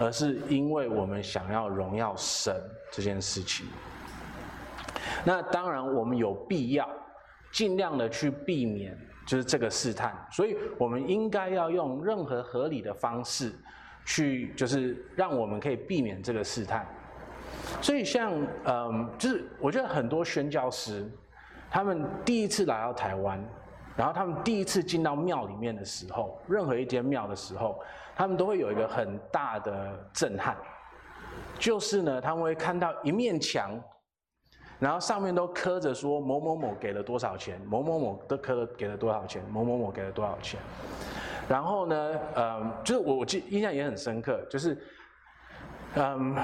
[0.00, 3.64] 而是因为我们想要荣耀神这件事情。
[5.24, 6.88] 那当然，我们有必要
[7.52, 13.52] 尽量的去避免就是这个试探，所以我们应该要用任何合理的方式。
[14.10, 16.86] 去就是让我们可以避免这个试探，
[17.82, 18.32] 所以像
[18.64, 21.06] 嗯，就是我觉得很多宣教师，
[21.70, 23.38] 他们第一次来到台湾，
[23.98, 27.82] 然后他们第一次进到庙里面的时候，任何一间庙的时候，
[28.14, 30.56] 他们都会有一个很大的震撼，
[31.58, 33.76] 就是呢，他们会看到一面墙，
[34.78, 40.60] 然后上面都刻着说某某某给了多少钱，某某某都刻了给了多少钱，某某某给了多少钱。
[41.48, 44.78] 然后呢，嗯，就是我我记印象也很深刻，就是，
[45.96, 46.36] 嗯，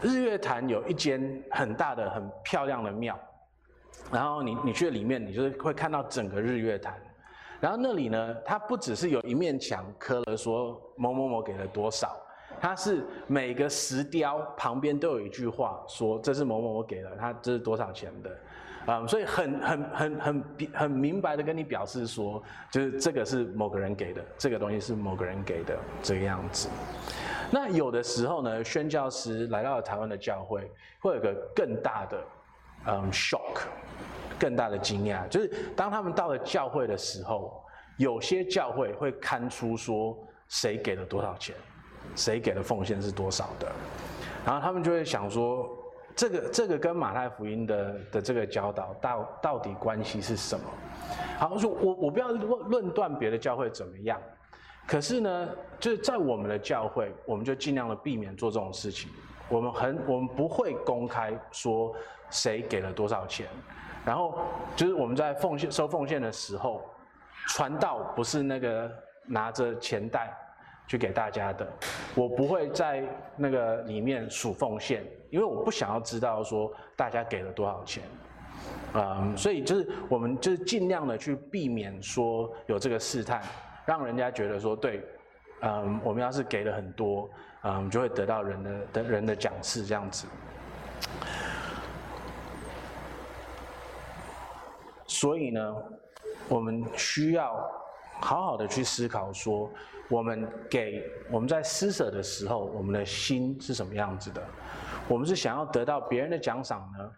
[0.00, 3.18] 日月潭有一间很大的、很漂亮的庙，
[4.12, 6.94] 然后你你去里面，你就会看到整个日月潭，
[7.60, 12.16] 然后那里呢，它不只是有一面墙刻了说某某某给了多少，
[12.60, 18.30] 它是每个石雕旁边都有一句话说这是某某某给了，他这是多少钱的。
[18.86, 26.68] 啊、所以很很很很很明白的跟你表示说，就是这个是某个人给的，这个东西是某个人给的这个样子。
[27.50, 32.16] 那有的时候呢，宣教师来到了台湾的教会，会有个更大的
[32.86, 33.62] 嗯 shock，
[34.38, 37.62] 更大的惊讶，就是当他们到了教会的时候，
[37.96, 40.16] 有些教会会刊出说
[40.48, 41.54] 谁给了多少钱，
[42.14, 43.70] 谁给的奉献是多少的，
[44.44, 45.68] 然后他们就会想说。
[46.18, 50.64] 这个这个跟马太福音的的这个教导到到底关系是什么？
[51.38, 54.18] 好，我说我我不要论论断别的教会怎么样，
[54.86, 59.10] 可是呢，就是在我们的教会，我们就尽量的避免做这种事情。
[59.48, 61.94] 我们很我们不会公开说
[62.30, 63.46] 谁给了多少钱，
[64.04, 64.38] 然后
[64.74, 66.82] 就是我们在奉献收奉献的时候，
[67.48, 68.90] 传道不是那个
[69.24, 70.36] 拿着钱袋
[70.86, 71.66] 去给大家的，
[72.14, 73.04] 我不会在
[73.36, 75.04] 那个里面数奉献。
[75.28, 78.02] 因为我不想要知道说大家给了多少钱，
[78.94, 83.42] 嗯，所以就是我们就是尽量的去避免说有这个试探，
[83.84, 85.04] 让人家觉得说对，
[85.60, 87.28] 嗯，我们要是给了很多，
[87.62, 90.26] 嗯，就会得到人的的人的奖赐这样子。
[95.06, 95.74] 所以呢，
[96.48, 97.56] 我们需要
[98.20, 99.70] 好好的去思考说，
[100.10, 104.42] 我们给我们在施舍的时候，我们的心是什么样子的。
[105.08, 107.10] 我们是想要得到别人的奖赏呢，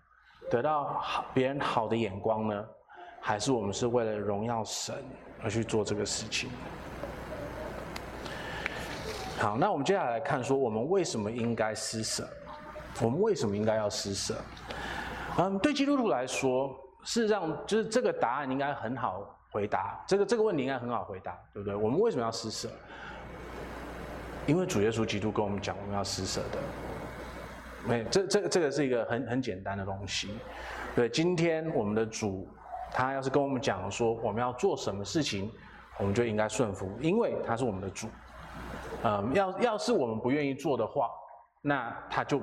[0.51, 1.03] 得到
[1.35, 2.65] 别人好的眼光呢，
[3.21, 4.95] 还是我们是为了荣耀神
[5.43, 6.51] 而去做这个事情？
[9.39, 12.29] 好，那我们接下来来看说，我们为什么应该施舍？
[13.01, 14.35] 我们为什么应该要施舍？
[15.39, 21.77] 嗯，对基督徒来说，事实上就是这个答案应该很好回答，这个这个问题应该很好回答，对不对？
[21.77, 22.69] 我们为什么要施舍？
[24.45, 26.59] 因为主耶稣基督跟我们讲，我们要施舍的。
[27.87, 30.37] 没，这这这个是一个很很简单的东西。
[30.97, 32.49] 对，今天我们的主，
[32.91, 35.49] 他要是跟我们讲说我们要做什么事情，
[35.97, 38.09] 我们就应该顺服，因为他是我们的主。
[39.05, 41.09] 嗯，要要是我们不愿意做的话，
[41.63, 42.41] 那他就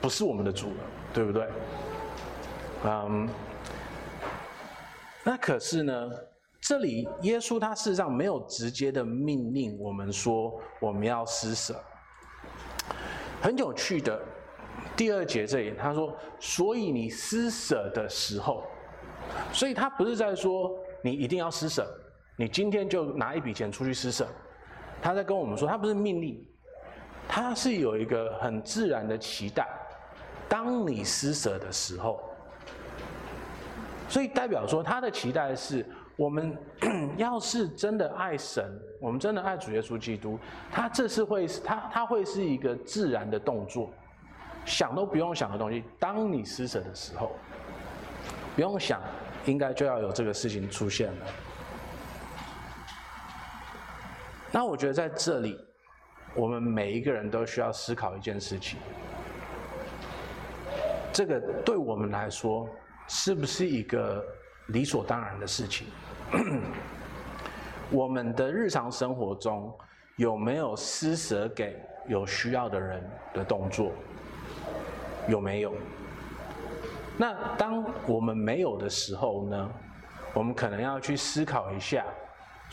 [0.00, 1.48] 不是我们的主了，对不对？
[2.84, 3.28] 嗯，
[5.24, 6.10] 那可是呢，
[6.60, 11.74] 这里耶稣他事实上没有直接的命令我们说我们要施舍。
[13.40, 14.20] 很有趣的。
[14.96, 18.64] 第二节这里他说，所以你施舍的时候，
[19.52, 20.70] 所以他不是在说
[21.02, 21.86] 你一定要施舍，
[22.36, 24.26] 你今天就拿一笔钱出去施舍。
[25.04, 26.42] 他在跟我们说，他不是命令，
[27.28, 29.68] 他是有一个很自然的期待。
[30.48, 32.22] 当你施舍的时候，
[34.08, 35.84] 所以代表说他的期待是
[36.16, 36.56] 我们
[37.18, 38.64] 要是真的爱神，
[38.98, 40.38] 我们真的爱主耶稣基督，
[40.72, 43.92] 他这是会他他会是一个自然的动作，
[44.64, 45.84] 想都不用想的东西。
[45.98, 47.32] 当你施舍的时候，
[48.56, 49.02] 不用想，
[49.44, 51.26] 应该就要有这个事情出现了。
[54.54, 55.58] 那我觉得在这里，
[56.32, 58.78] 我们每一个人都需要思考一件事情：
[61.12, 62.68] 这个对我们来说
[63.08, 64.24] 是不是一个
[64.68, 65.88] 理所当然的事情？
[67.90, 69.76] 我们的日常生活中
[70.18, 71.76] 有没有施舍给
[72.06, 73.02] 有需要的人
[73.32, 73.90] 的动作？
[75.26, 75.74] 有没有？
[77.18, 79.70] 那当我们没有的时候呢？
[80.32, 82.04] 我们可能要去思考一下。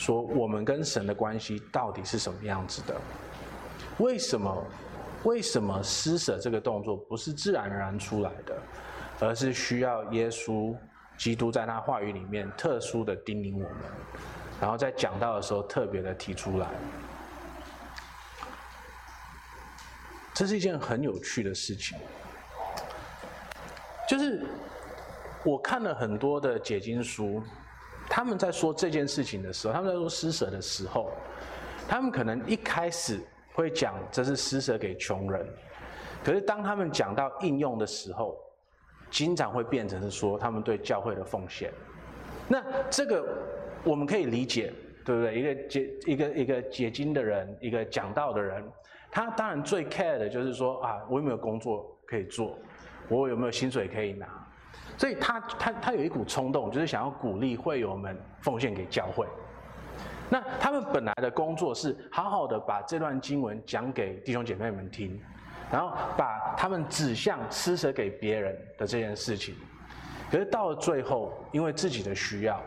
[0.02, 3.00] 说我们跟神的关系到底是什么样子的？
[4.00, 4.66] 为什么？
[5.24, 8.58] 为什么施舍这个动作不是自然而然出来的，
[9.20, 10.76] 而是需要耶稣
[11.20, 13.84] 基督在他话语里面特殊的叮咛我们，
[14.60, 16.68] 然后在讲到的时候特别的提出来？
[20.34, 21.96] 这是一件很有趣的事情，
[24.10, 24.44] 就是
[25.44, 27.44] 我看了很多的解经书。
[28.14, 31.10] 他们在说这件事情的时候，他们在说施舍的时候，
[31.88, 33.22] 他们可能一开始
[33.54, 35.48] 会讲这是施舍给穷人，
[36.22, 38.38] 可是当他们讲到应用的时候，
[39.10, 41.72] 经常会变成是说他们对教会的奉献。
[42.50, 43.26] 那这个
[43.82, 44.74] 我们可以理解，
[45.06, 45.40] 对不对？
[45.40, 48.62] 一个解一个一个解经的人，一个讲道的人，
[49.10, 52.58] 他当然最 care 的就是说啊，我有没有工作可以做，
[53.08, 54.28] 我有没有薪水可以拿。
[54.98, 59.26] 所以他他他有一股冲动，就是想要鼓励会友们奉献给教会。
[60.30, 65.20] 那他们本来的工作是好好的把这段经文讲给弟兄姐妹们听，
[65.72, 69.56] 然后把他们指向施舍给别人的这件事情。
[70.30, 72.62] 可是到了最后，因为自己的需要，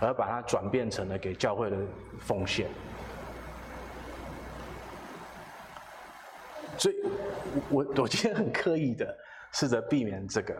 [0.00, 1.76] 而把它转变成了给教会的
[2.20, 2.66] 奉献。
[6.76, 6.94] 所以
[7.70, 9.16] 我我今天很刻意的
[9.52, 10.54] 试着避免这个。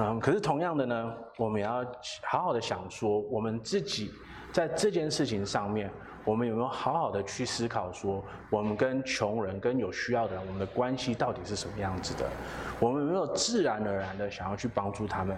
[0.00, 1.84] 嗯，可是同样的呢，我们也要
[2.22, 4.12] 好好的想说，我们自己
[4.52, 5.90] 在这件事情上面，
[6.24, 12.30] 我们有没有好好的去思考说，我们跟穷人、跟有需要的人，我们的关系到底是什么样子的？
[12.78, 15.36] 我们有没有自然而然的想要去帮助他们，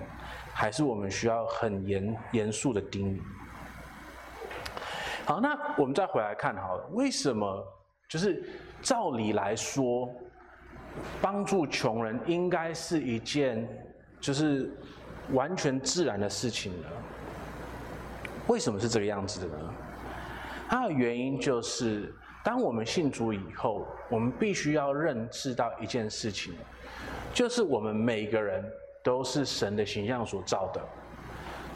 [0.53, 3.23] 还是我们需要很严严肃的叮咛？
[5.25, 7.67] 好，那我们再回来看好了，为什么
[8.07, 8.45] 就是
[8.83, 10.07] 照理来说，
[11.23, 13.67] 帮助穷人应该是一件。
[14.21, 14.71] 就是
[15.33, 16.89] 完全自然的事情了。
[18.47, 19.75] 为什么是这个样子的呢？
[20.69, 22.15] 它的原因就是，
[22.45, 26.55] 当我们信主以后，我们必须要认识到一件事情，
[27.33, 28.65] 就是我们每个人
[29.03, 30.81] 都是神的形象所造的。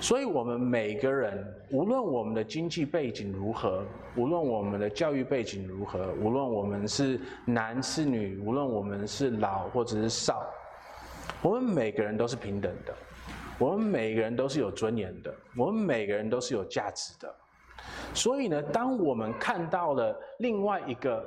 [0.00, 3.84] 所以，我们每个人，无论我们的经济背景如何，
[4.16, 10.44] 无论我们的教育背景如何，无论我们是男是女，无论我们是老或者是少。
[11.42, 12.94] 我们每个人都是平等的，
[13.58, 17.34] 我们每个人都是有尊严的，我们每个人都是有价值的。
[18.14, 21.24] 所以呢，当我们看到了另外一个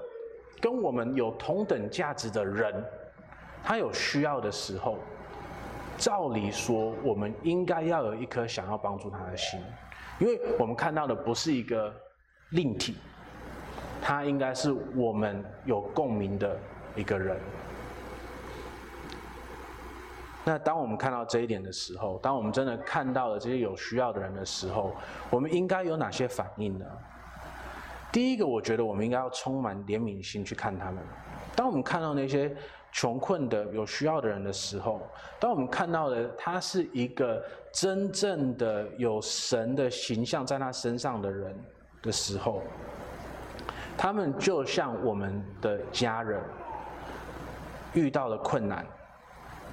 [0.59, 2.83] 跟我们有同等价值的人，
[3.63, 4.97] 他有需要的时候，
[5.97, 9.59] 照理说，我们应该要有一颗想要帮助他的心，
[10.19, 11.93] 因为我们看到的不是一个
[12.51, 12.95] 另体，
[14.01, 16.57] 他应该是我们有共鸣的
[16.95, 17.37] 一个人。
[20.47, 24.95] 那当我们看到这一点的时候，当我们真的看到了这些有需要的人的时候，
[25.29, 26.85] 我们应该有哪些反应呢？
[28.13, 31.03] 第一个，我觉得我们应该要充满怜悯心去看他们。
[31.53, 32.55] 当我们看到那些
[32.93, 35.01] 穷困的、有需要的人的时候，
[35.37, 37.43] 当我们看到的他是一个
[37.73, 41.53] 真正的有神的形象在他身上的人
[42.01, 42.61] 的时候，
[43.97, 46.41] 他们就像我们的家人，
[47.93, 48.85] 遇到了困难。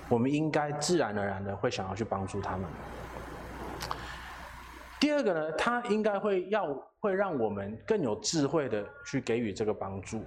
[0.09, 2.67] 我们应该自然而然的会想要去帮助他们。
[5.01, 6.67] 第二个呢，他应该会要
[7.01, 10.25] 会让我们更有智慧的去给予这个帮助，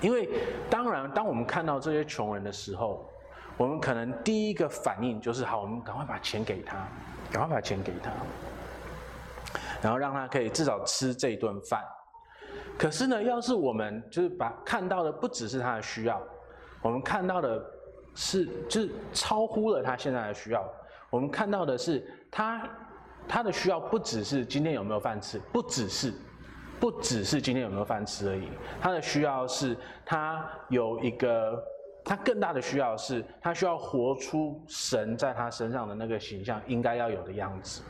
[0.00, 0.28] 因为
[0.68, 3.08] 当然，当我们看到这些穷人的时候，
[3.56, 6.76] 我们可能第一个反应就是好，我们赶快把钱给他，
[7.30, 8.10] 赶快把钱给他，
[9.80, 11.80] 然后让他可以至少吃这一顿饭。
[12.76, 16.20] 可是呢，要是我们就是把看到的不只是他的需要，
[16.82, 17.75] 我们看到的。
[18.16, 20.68] 是，就是超乎了他现在的需要。
[21.10, 22.68] 我们看到的是，他
[23.28, 26.12] 他的需要不只是今天有没有饭吃，不只是，
[26.80, 28.48] 不只是今天有没有饭吃而已。
[28.80, 31.62] 他的需要是，他有一个，
[32.04, 37.82] 他更大的需要是，他需要活出神在他身上的那个形象应该要有的样子。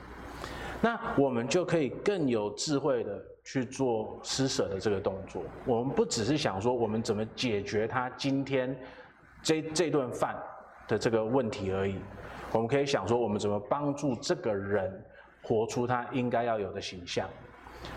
[0.83, 5.43] 那我们就可以更有智慧的去做施舍的这个动作。
[5.65, 8.79] 我们不只是想说我们怎么解决他今天
[9.43, 10.37] 这这顿饭
[10.89, 11.99] 的这个问题而已。
[12.53, 15.05] 我们可以想说，我们怎么帮助这个人
[15.43, 17.29] 活出他应该要有的形象？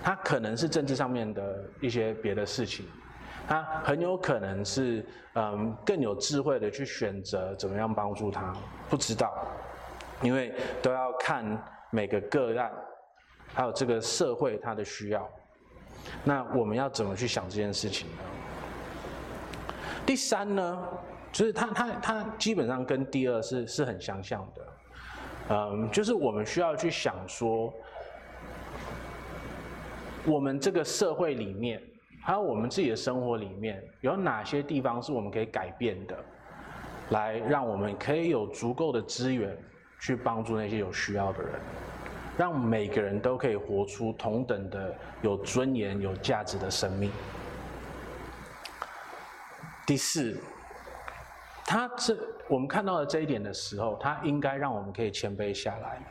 [0.03, 2.85] 他可能是政治上面的一些别的事情，
[3.47, 8.53] 他很有可能是嗯更有智慧的去选择怎么样帮助他。
[8.89, 9.47] 不知道，
[10.21, 11.45] 因为都要看
[11.91, 12.71] 每个个案，
[13.53, 15.27] 还有这个社会他的需要。
[16.23, 18.23] 那我们要怎么去想这件事情呢？
[20.05, 20.87] 第三呢？
[21.31, 24.67] 就是它它它基本上跟第二是是很相像的，
[25.49, 27.71] 嗯，就是我们需要去想说，
[30.25, 31.81] 我们这个社会里面，
[32.21, 36.17] 还有我们自己的生活里面，有哪些地方是我们可以改变的，
[37.09, 39.55] 来让我们可以有足够的资源
[39.99, 41.51] 去帮助那些有需要的人，
[42.37, 47.11] 让每个人都可以活出同等的有尊严、有价值的生命。
[49.85, 50.35] 第四。
[51.69, 52.17] 他这
[52.47, 56.01] 我们看到了这一点的时候，他应该让我们可以谦卑下来。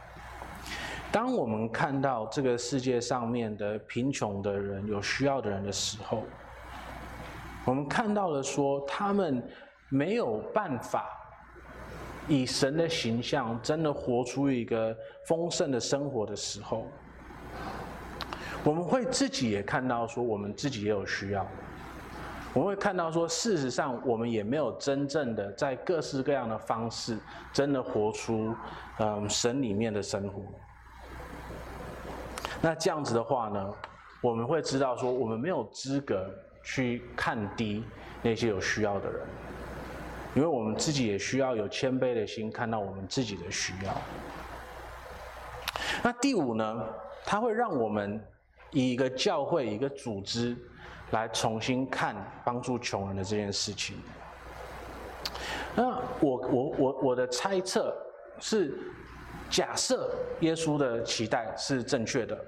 [1.10, 6.22] 当我们看到这个世界上面的贫穷的人、有需要的人的时候，
[7.64, 9.42] 我们看到了说他们
[9.88, 11.08] 没有办法
[12.28, 14.96] 以神的形象真的活出一个
[15.26, 16.86] 丰盛的生活的时候，
[18.62, 21.44] 我们会自己也看到说我们自己也有需要。
[22.54, 27.18] 我们会看到说，事实上，我们也没有真正的在各式各样的方式，
[27.52, 28.54] 真的活出，
[28.98, 30.42] 嗯，神里面的生活。
[32.60, 33.74] 那这样子的话呢，
[34.22, 36.28] 我们会知道说，我们没有资格
[36.62, 37.84] 去看低
[38.22, 39.26] 那些有需要的人，
[40.34, 43.94] 因为我们自己也需要有谦卑的心，看到我们自己的需要。
[46.02, 46.82] 那第五呢，
[47.26, 48.20] 它会让我们
[48.70, 50.56] 以一个教会、一个组织。
[51.10, 53.96] 来重新看帮助穷人的这件事情。
[55.74, 57.96] 那我我我我的猜测
[58.40, 58.78] 是，
[59.48, 62.38] 假设耶稣的期待是正确的，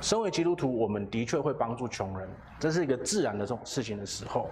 [0.00, 2.28] 身为基督徒，我们的确会帮助穷人，
[2.58, 4.48] 这是一个自然的这种事情的时候，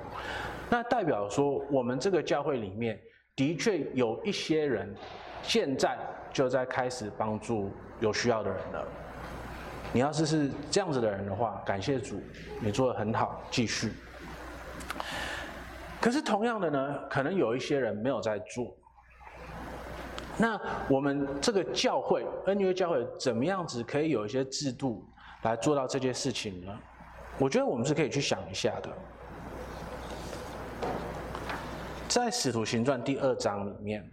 [0.70, 2.98] 那代表说我们这个教会里面
[3.34, 4.94] 的确有一些人，
[5.42, 5.98] 现在
[6.32, 7.70] 就在开始帮助
[8.00, 8.86] 有需要的人了。
[9.96, 12.22] 你要是是这样子的人的话，感谢主，
[12.60, 13.94] 你做的很好，继续。
[15.98, 18.76] 可是同样的呢，可能有一些人没有在做。
[20.36, 25.02] 那我们这个教会，恩约教会，怎么样子可以有一些制度
[25.44, 26.78] 来做到这件事情呢？
[27.38, 28.90] 我觉得我们是可以去想一下的。
[32.06, 34.06] 在使徒行传第二章里面，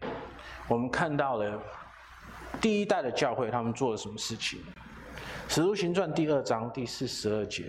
[0.69, 1.59] 我们看到了
[2.61, 4.59] 第一代的教会，他们做了什么事情？
[5.47, 7.65] 《使徒行传》第二章第四十二节，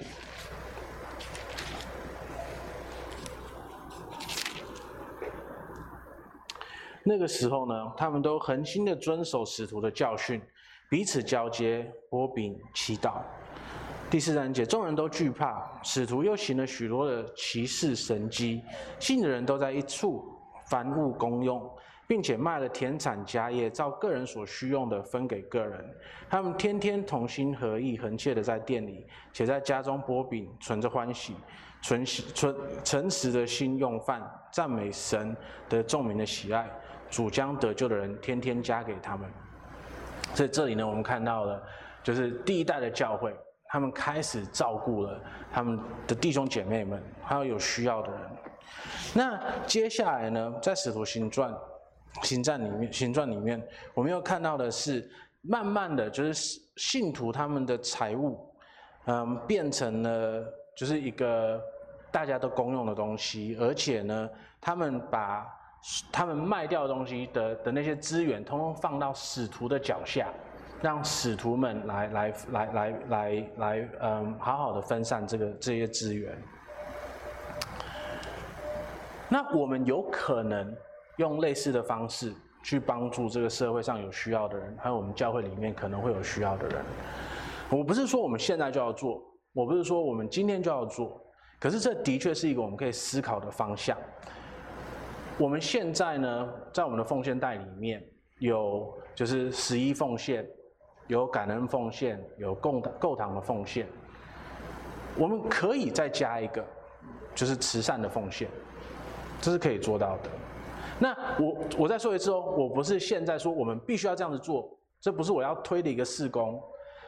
[7.02, 10.40] 那个时候呢，他们都恒心的遵守使徒的教训，
[10.88, 13.20] 彼此交接、擘饼、祈祷。
[14.10, 18.62] 第四章节，众人都惧怕，使徒又行了许多的奇事神迹，
[18.98, 20.24] 信的人都在一处，
[20.68, 21.70] 凡物公用。
[22.06, 25.82] 并且卖了田产家业，照个人所需用的分给个人。
[26.28, 31.34] 他们天天同心合意，恒切的在店里，且在家中擘饼，存着欢喜，
[31.82, 35.34] 存存诚实的心用饭，赞美神
[35.68, 36.68] 的众民的喜爱。
[37.10, 39.28] 主将得救的人天天加给他们。
[40.32, 41.62] 在这里呢，我们看到了，
[42.02, 43.32] 就是第一代的教会，
[43.68, 45.20] 他们开始照顾了
[45.52, 45.78] 他们
[46.08, 48.20] 的弟兄姐妹们，还有有需要的人。
[49.14, 51.54] 那接下来呢，在使徒行传。
[52.22, 53.60] 行传里面，行传里面，
[53.92, 55.10] 我们又看到的是，
[55.42, 58.38] 慢慢的就是信徒他们的财物，
[59.06, 60.44] 嗯，变成了
[60.76, 61.60] 就是一个
[62.12, 65.44] 大家都公用的东西，而且呢，他们把
[66.12, 70.28] 他们卖掉的东西的的那些资源，通通放到使徒的脚下，
[70.80, 76.32] 让使徒们来来来来来来，嗯，好好的分散这个这些资源。
[79.28, 80.74] 那我们有可能。
[81.16, 86.84] 用类似的方式去帮助这个社会上有需要的人，还有我们教会里面可能会有需要的人。
[87.70, 91.20] 我不是说我们现在就要做，我不是说我们今天就要做，
[91.58, 93.96] 可是这的确是一个我们可以思考的方向。
[95.38, 98.02] 我们现在呢，在我们的奉献袋里面
[98.38, 100.46] 有就是十一奉献，
[101.08, 103.86] 有感恩奉献，有共购堂的奉献。
[105.16, 106.64] 我们可以再加一个，
[107.34, 108.48] 就是慈善的奉献，
[109.40, 110.30] 这是可以做到的。
[110.98, 114.68] 那我我再说一次哦，我不是现在说我们必须要这样子做，
[115.00, 116.62] 这不是我要推的一个事工。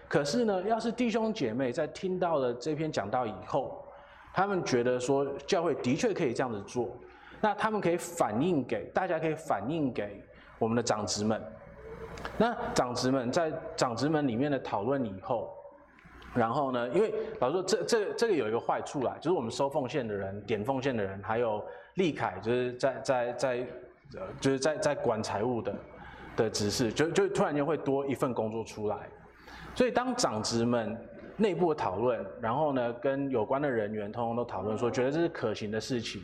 [0.09, 3.84] 可是呢，要是弟兄姐妹在听到了这篇讲道以后，
[4.34, 6.89] 他们觉得说教会的确可以这样子做，
[7.41, 10.22] 那他们可以反映给大家，可以反映给
[10.59, 11.41] 我们的长职们。
[12.39, 15.51] 那长职们在长职们里面的讨论以后，
[16.34, 21.62] 然后呢，因为老师说这这这个有一个坏处啦，就是我们收奉献的人、点奉献的人，还有
[21.97, 23.66] 立凯就是在在在
[24.14, 25.74] 呃就是在在管财务的
[26.36, 28.97] 的执事，就就突然间会多一份工作出来。
[29.74, 30.97] 所以当长职们
[31.36, 36.22] 内部讨论，然后呢，跟有关的人员通通都讨论说，觉得这是可行的事情，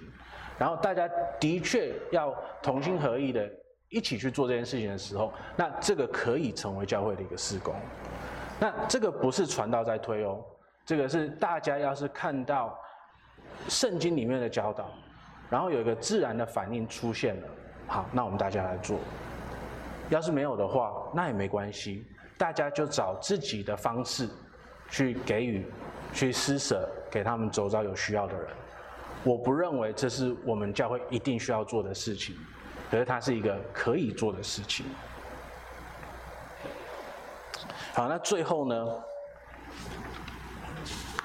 [0.59, 1.07] 然后大家
[1.39, 3.51] 的确要同心合意的
[3.91, 7.75] 一起去做这件事情的时候，那这个可以成为教会的一个事工。
[8.59, 10.43] 那这个不是传道在推哦，
[10.87, 12.79] 这个是大家要是看到
[13.69, 14.91] 圣经里面的教导，
[15.53, 17.49] 然后有一个自然的反应出现了，
[17.87, 18.99] 好，那我们大家来做。
[20.09, 22.07] 要是没有的话，那也没关系。
[22.39, 24.27] 大家就找自己的方式
[24.89, 25.71] 去给予、
[26.15, 28.47] 去施舍给他们周遭有需要的人。
[29.25, 32.35] 我不认为这是我们教会一定需要做的事情，
[32.91, 34.87] 可是它是一个可以做的事情。
[37.93, 38.87] 好，那最后呢，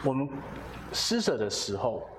[0.03, 0.29] 我们
[0.91, 2.09] 施舍的时候，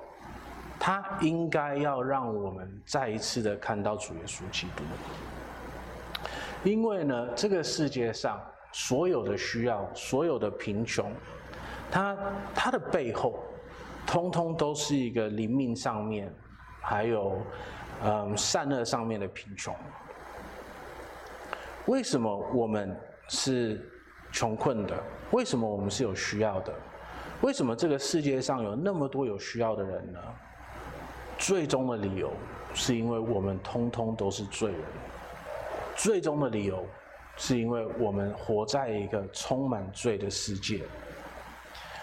[0.79, 4.83] 他应该要让我们再一次的看到主耶稣基督，
[6.65, 8.41] 因为呢，这个世界上。
[8.71, 11.11] 所有的需要，所有的贫穷，
[11.91, 12.17] 它
[12.55, 13.43] 它的背后，
[14.07, 16.31] 通通都是一个灵命上面，
[16.83, 17.41] 还有
[18.05, 19.75] 嗯善恶上面的贫穷。
[21.87, 22.95] 为什么我们
[23.29, 23.91] 是
[24.31, 25.03] 穷困的？
[25.31, 26.73] 为什么我们是有需要的？
[27.41, 30.21] 为什么这个世界上有那么多有需要的人呢？
[31.39, 32.31] 最终的理由，
[32.75, 34.81] 是因为我们通通都是罪人。
[35.97, 36.85] 最终的理由。
[37.41, 40.83] 是因为我们活在一个充满罪的世界，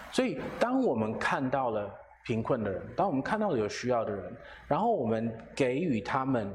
[0.10, 4.34] 所以当我们看到了贫困的人，当我们看到了有需要的人，
[4.66, 6.54] 然后我们给予他们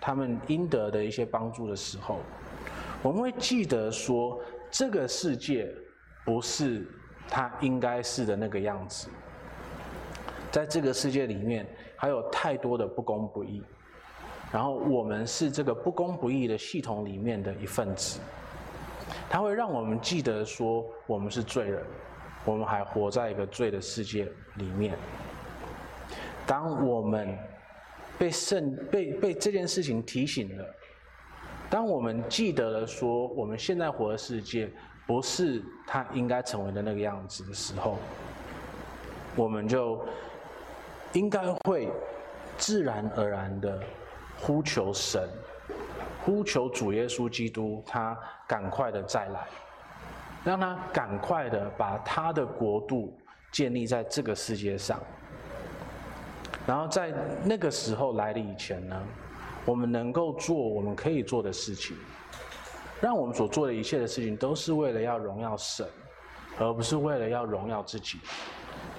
[0.00, 2.18] 他们应得的一些帮助的时候，
[3.00, 4.40] 我们会记得说，
[4.72, 5.72] 这个世界
[6.24, 6.84] 不是
[7.28, 9.08] 他应该是的那个样子，
[10.50, 11.64] 在这个世界里面
[11.96, 13.62] 还有太多的不公不义。
[14.52, 18.20] 然后我们是这个不公不义的系统里面的一份子，
[19.28, 21.82] 它会让我们记得说我们是罪人，
[22.44, 24.96] 我们还活在一个罪的世界里面。
[26.46, 27.36] 当我们
[28.16, 30.64] 被圣被被这件事情提醒了，
[31.68, 34.70] 当我们记得了说我们现在活的世界
[35.08, 37.98] 不是它应该成为的那个样子的时候，
[39.34, 40.00] 我们就
[41.16, 41.88] 应该会
[42.58, 43.82] 自然而然的。
[44.38, 45.26] 呼求神，
[46.22, 48.14] 呼求主耶稣基督，他
[48.46, 49.46] 赶快的再来，
[50.44, 53.16] 让他赶快的把他的国度
[53.50, 55.00] 建立在这个世界上。
[56.66, 59.02] 然后在那个时候来临以前呢，
[59.64, 61.96] 我们能够做我们可以做的事情，
[63.00, 65.88] 让我们所做的一切的事情都是为了要荣耀神，
[66.58, 68.20] 而不是为了要荣耀自己，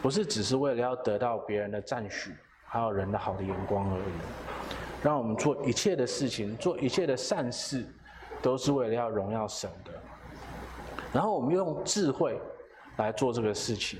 [0.02, 2.32] 不是只是为了要得到别人的赞许，
[2.66, 4.04] 还有人的好的眼光而已。
[5.04, 7.86] 让我们做一切的事情，做一切的善事，
[8.42, 9.92] 都是为了要荣耀神的。
[11.14, 12.40] 然后我们用智慧
[12.98, 14.00] 来做这个事情，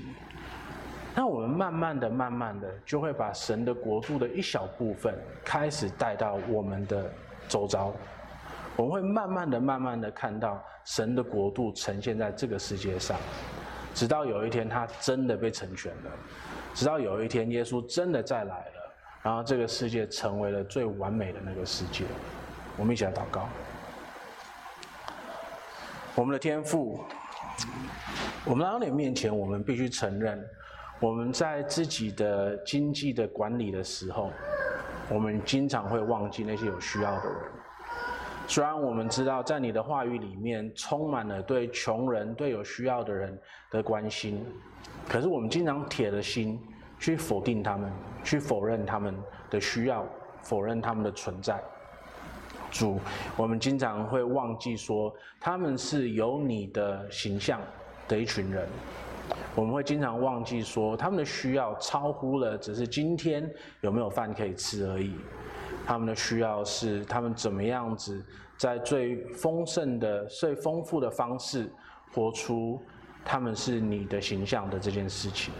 [1.14, 7.10] 那我们慢慢的、慢慢的，就会把神的国度的一小部分开始带到我们的
[7.48, 7.92] 周遭。
[8.76, 13.16] 我们会慢慢的、慢慢的看到神的国度呈现在这个世界上，
[13.98, 16.10] 直到有一天它真的被成全了，
[16.72, 18.94] 直到有一天耶稣真的再来了。
[19.24, 22.04] 然后这个世界成为了最完美的那个世界，
[22.76, 23.48] 我们一起来祷告。
[26.14, 27.04] 我们的天父，
[28.44, 30.48] 我们来到你面前，我们必须承认，
[31.00, 34.30] 我们在自己的经济的管理的时候，
[35.10, 37.36] 我们经常会忘记那些有需要的人。
[38.48, 43.38] 虽然我们知道，在你的话语里面充满了对穷人、对有需要的人
[43.70, 44.44] 的关心，
[45.08, 46.60] 可是我们经常铁了心。
[47.00, 47.92] 去否定他们，
[48.24, 49.14] 去否认他们
[49.48, 50.04] 的需要，
[50.42, 51.62] 否认他们的存在。
[52.72, 52.98] 主，
[53.36, 57.60] 我们经常会忘记说，他们是有你的形象
[58.08, 58.66] 的一群人。
[59.54, 63.48] 我们会经常忘记说，他们的需要超乎了只是今天
[63.80, 65.14] 有没有饭可以吃而已。
[65.88, 68.22] 他们的需要是他们怎么样子，
[68.58, 71.66] 在最丰盛的、最丰富的方式，
[72.12, 72.78] 活出
[73.24, 75.50] 他们是你的形象的这件事情。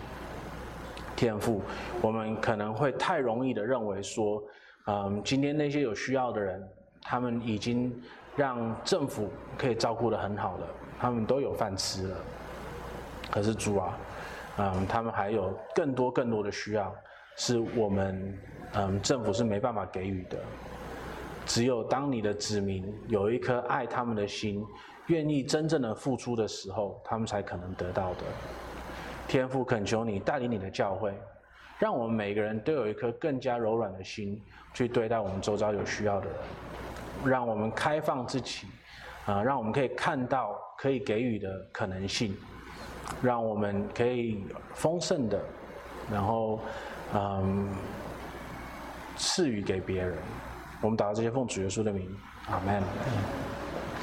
[1.17, 1.63] 天赋，
[2.03, 4.43] 我们可能会太容易的认为说，
[4.87, 6.63] 嗯，今天那些有需要的人，
[7.01, 7.91] 他们已经
[8.37, 10.67] 让政府可以照顾得很好了，
[11.01, 12.17] 他们都有饭吃了。
[13.31, 13.99] 可是主啊，
[14.59, 16.95] 嗯，他们还有更多更多的需要，
[17.35, 18.39] 是我们
[18.75, 20.39] 嗯政府是没办法给予的。
[21.47, 24.63] 只有当你的子民有一颗爱他们的心，
[25.07, 28.25] 愿意真正的付出的时候，他们才可能得到的。
[29.27, 31.15] 天父恳求你带领你的教会，
[31.79, 34.39] 让我们每个人都有一颗更加柔软的心
[34.75, 36.37] 去对待我们周遭有需要的人，
[37.25, 38.67] 让我们开放自己，
[39.25, 42.37] 啊，让我们可以看到可以给予的可能性，
[43.23, 44.45] 让我们可以
[44.75, 45.41] 丰盛的，
[46.11, 46.61] 然后，
[47.15, 47.69] 嗯，
[49.19, 50.17] 赐予给别人。
[50.81, 52.09] 我们祷告这些奉主耶稣的名，
[52.47, 52.83] 阿门。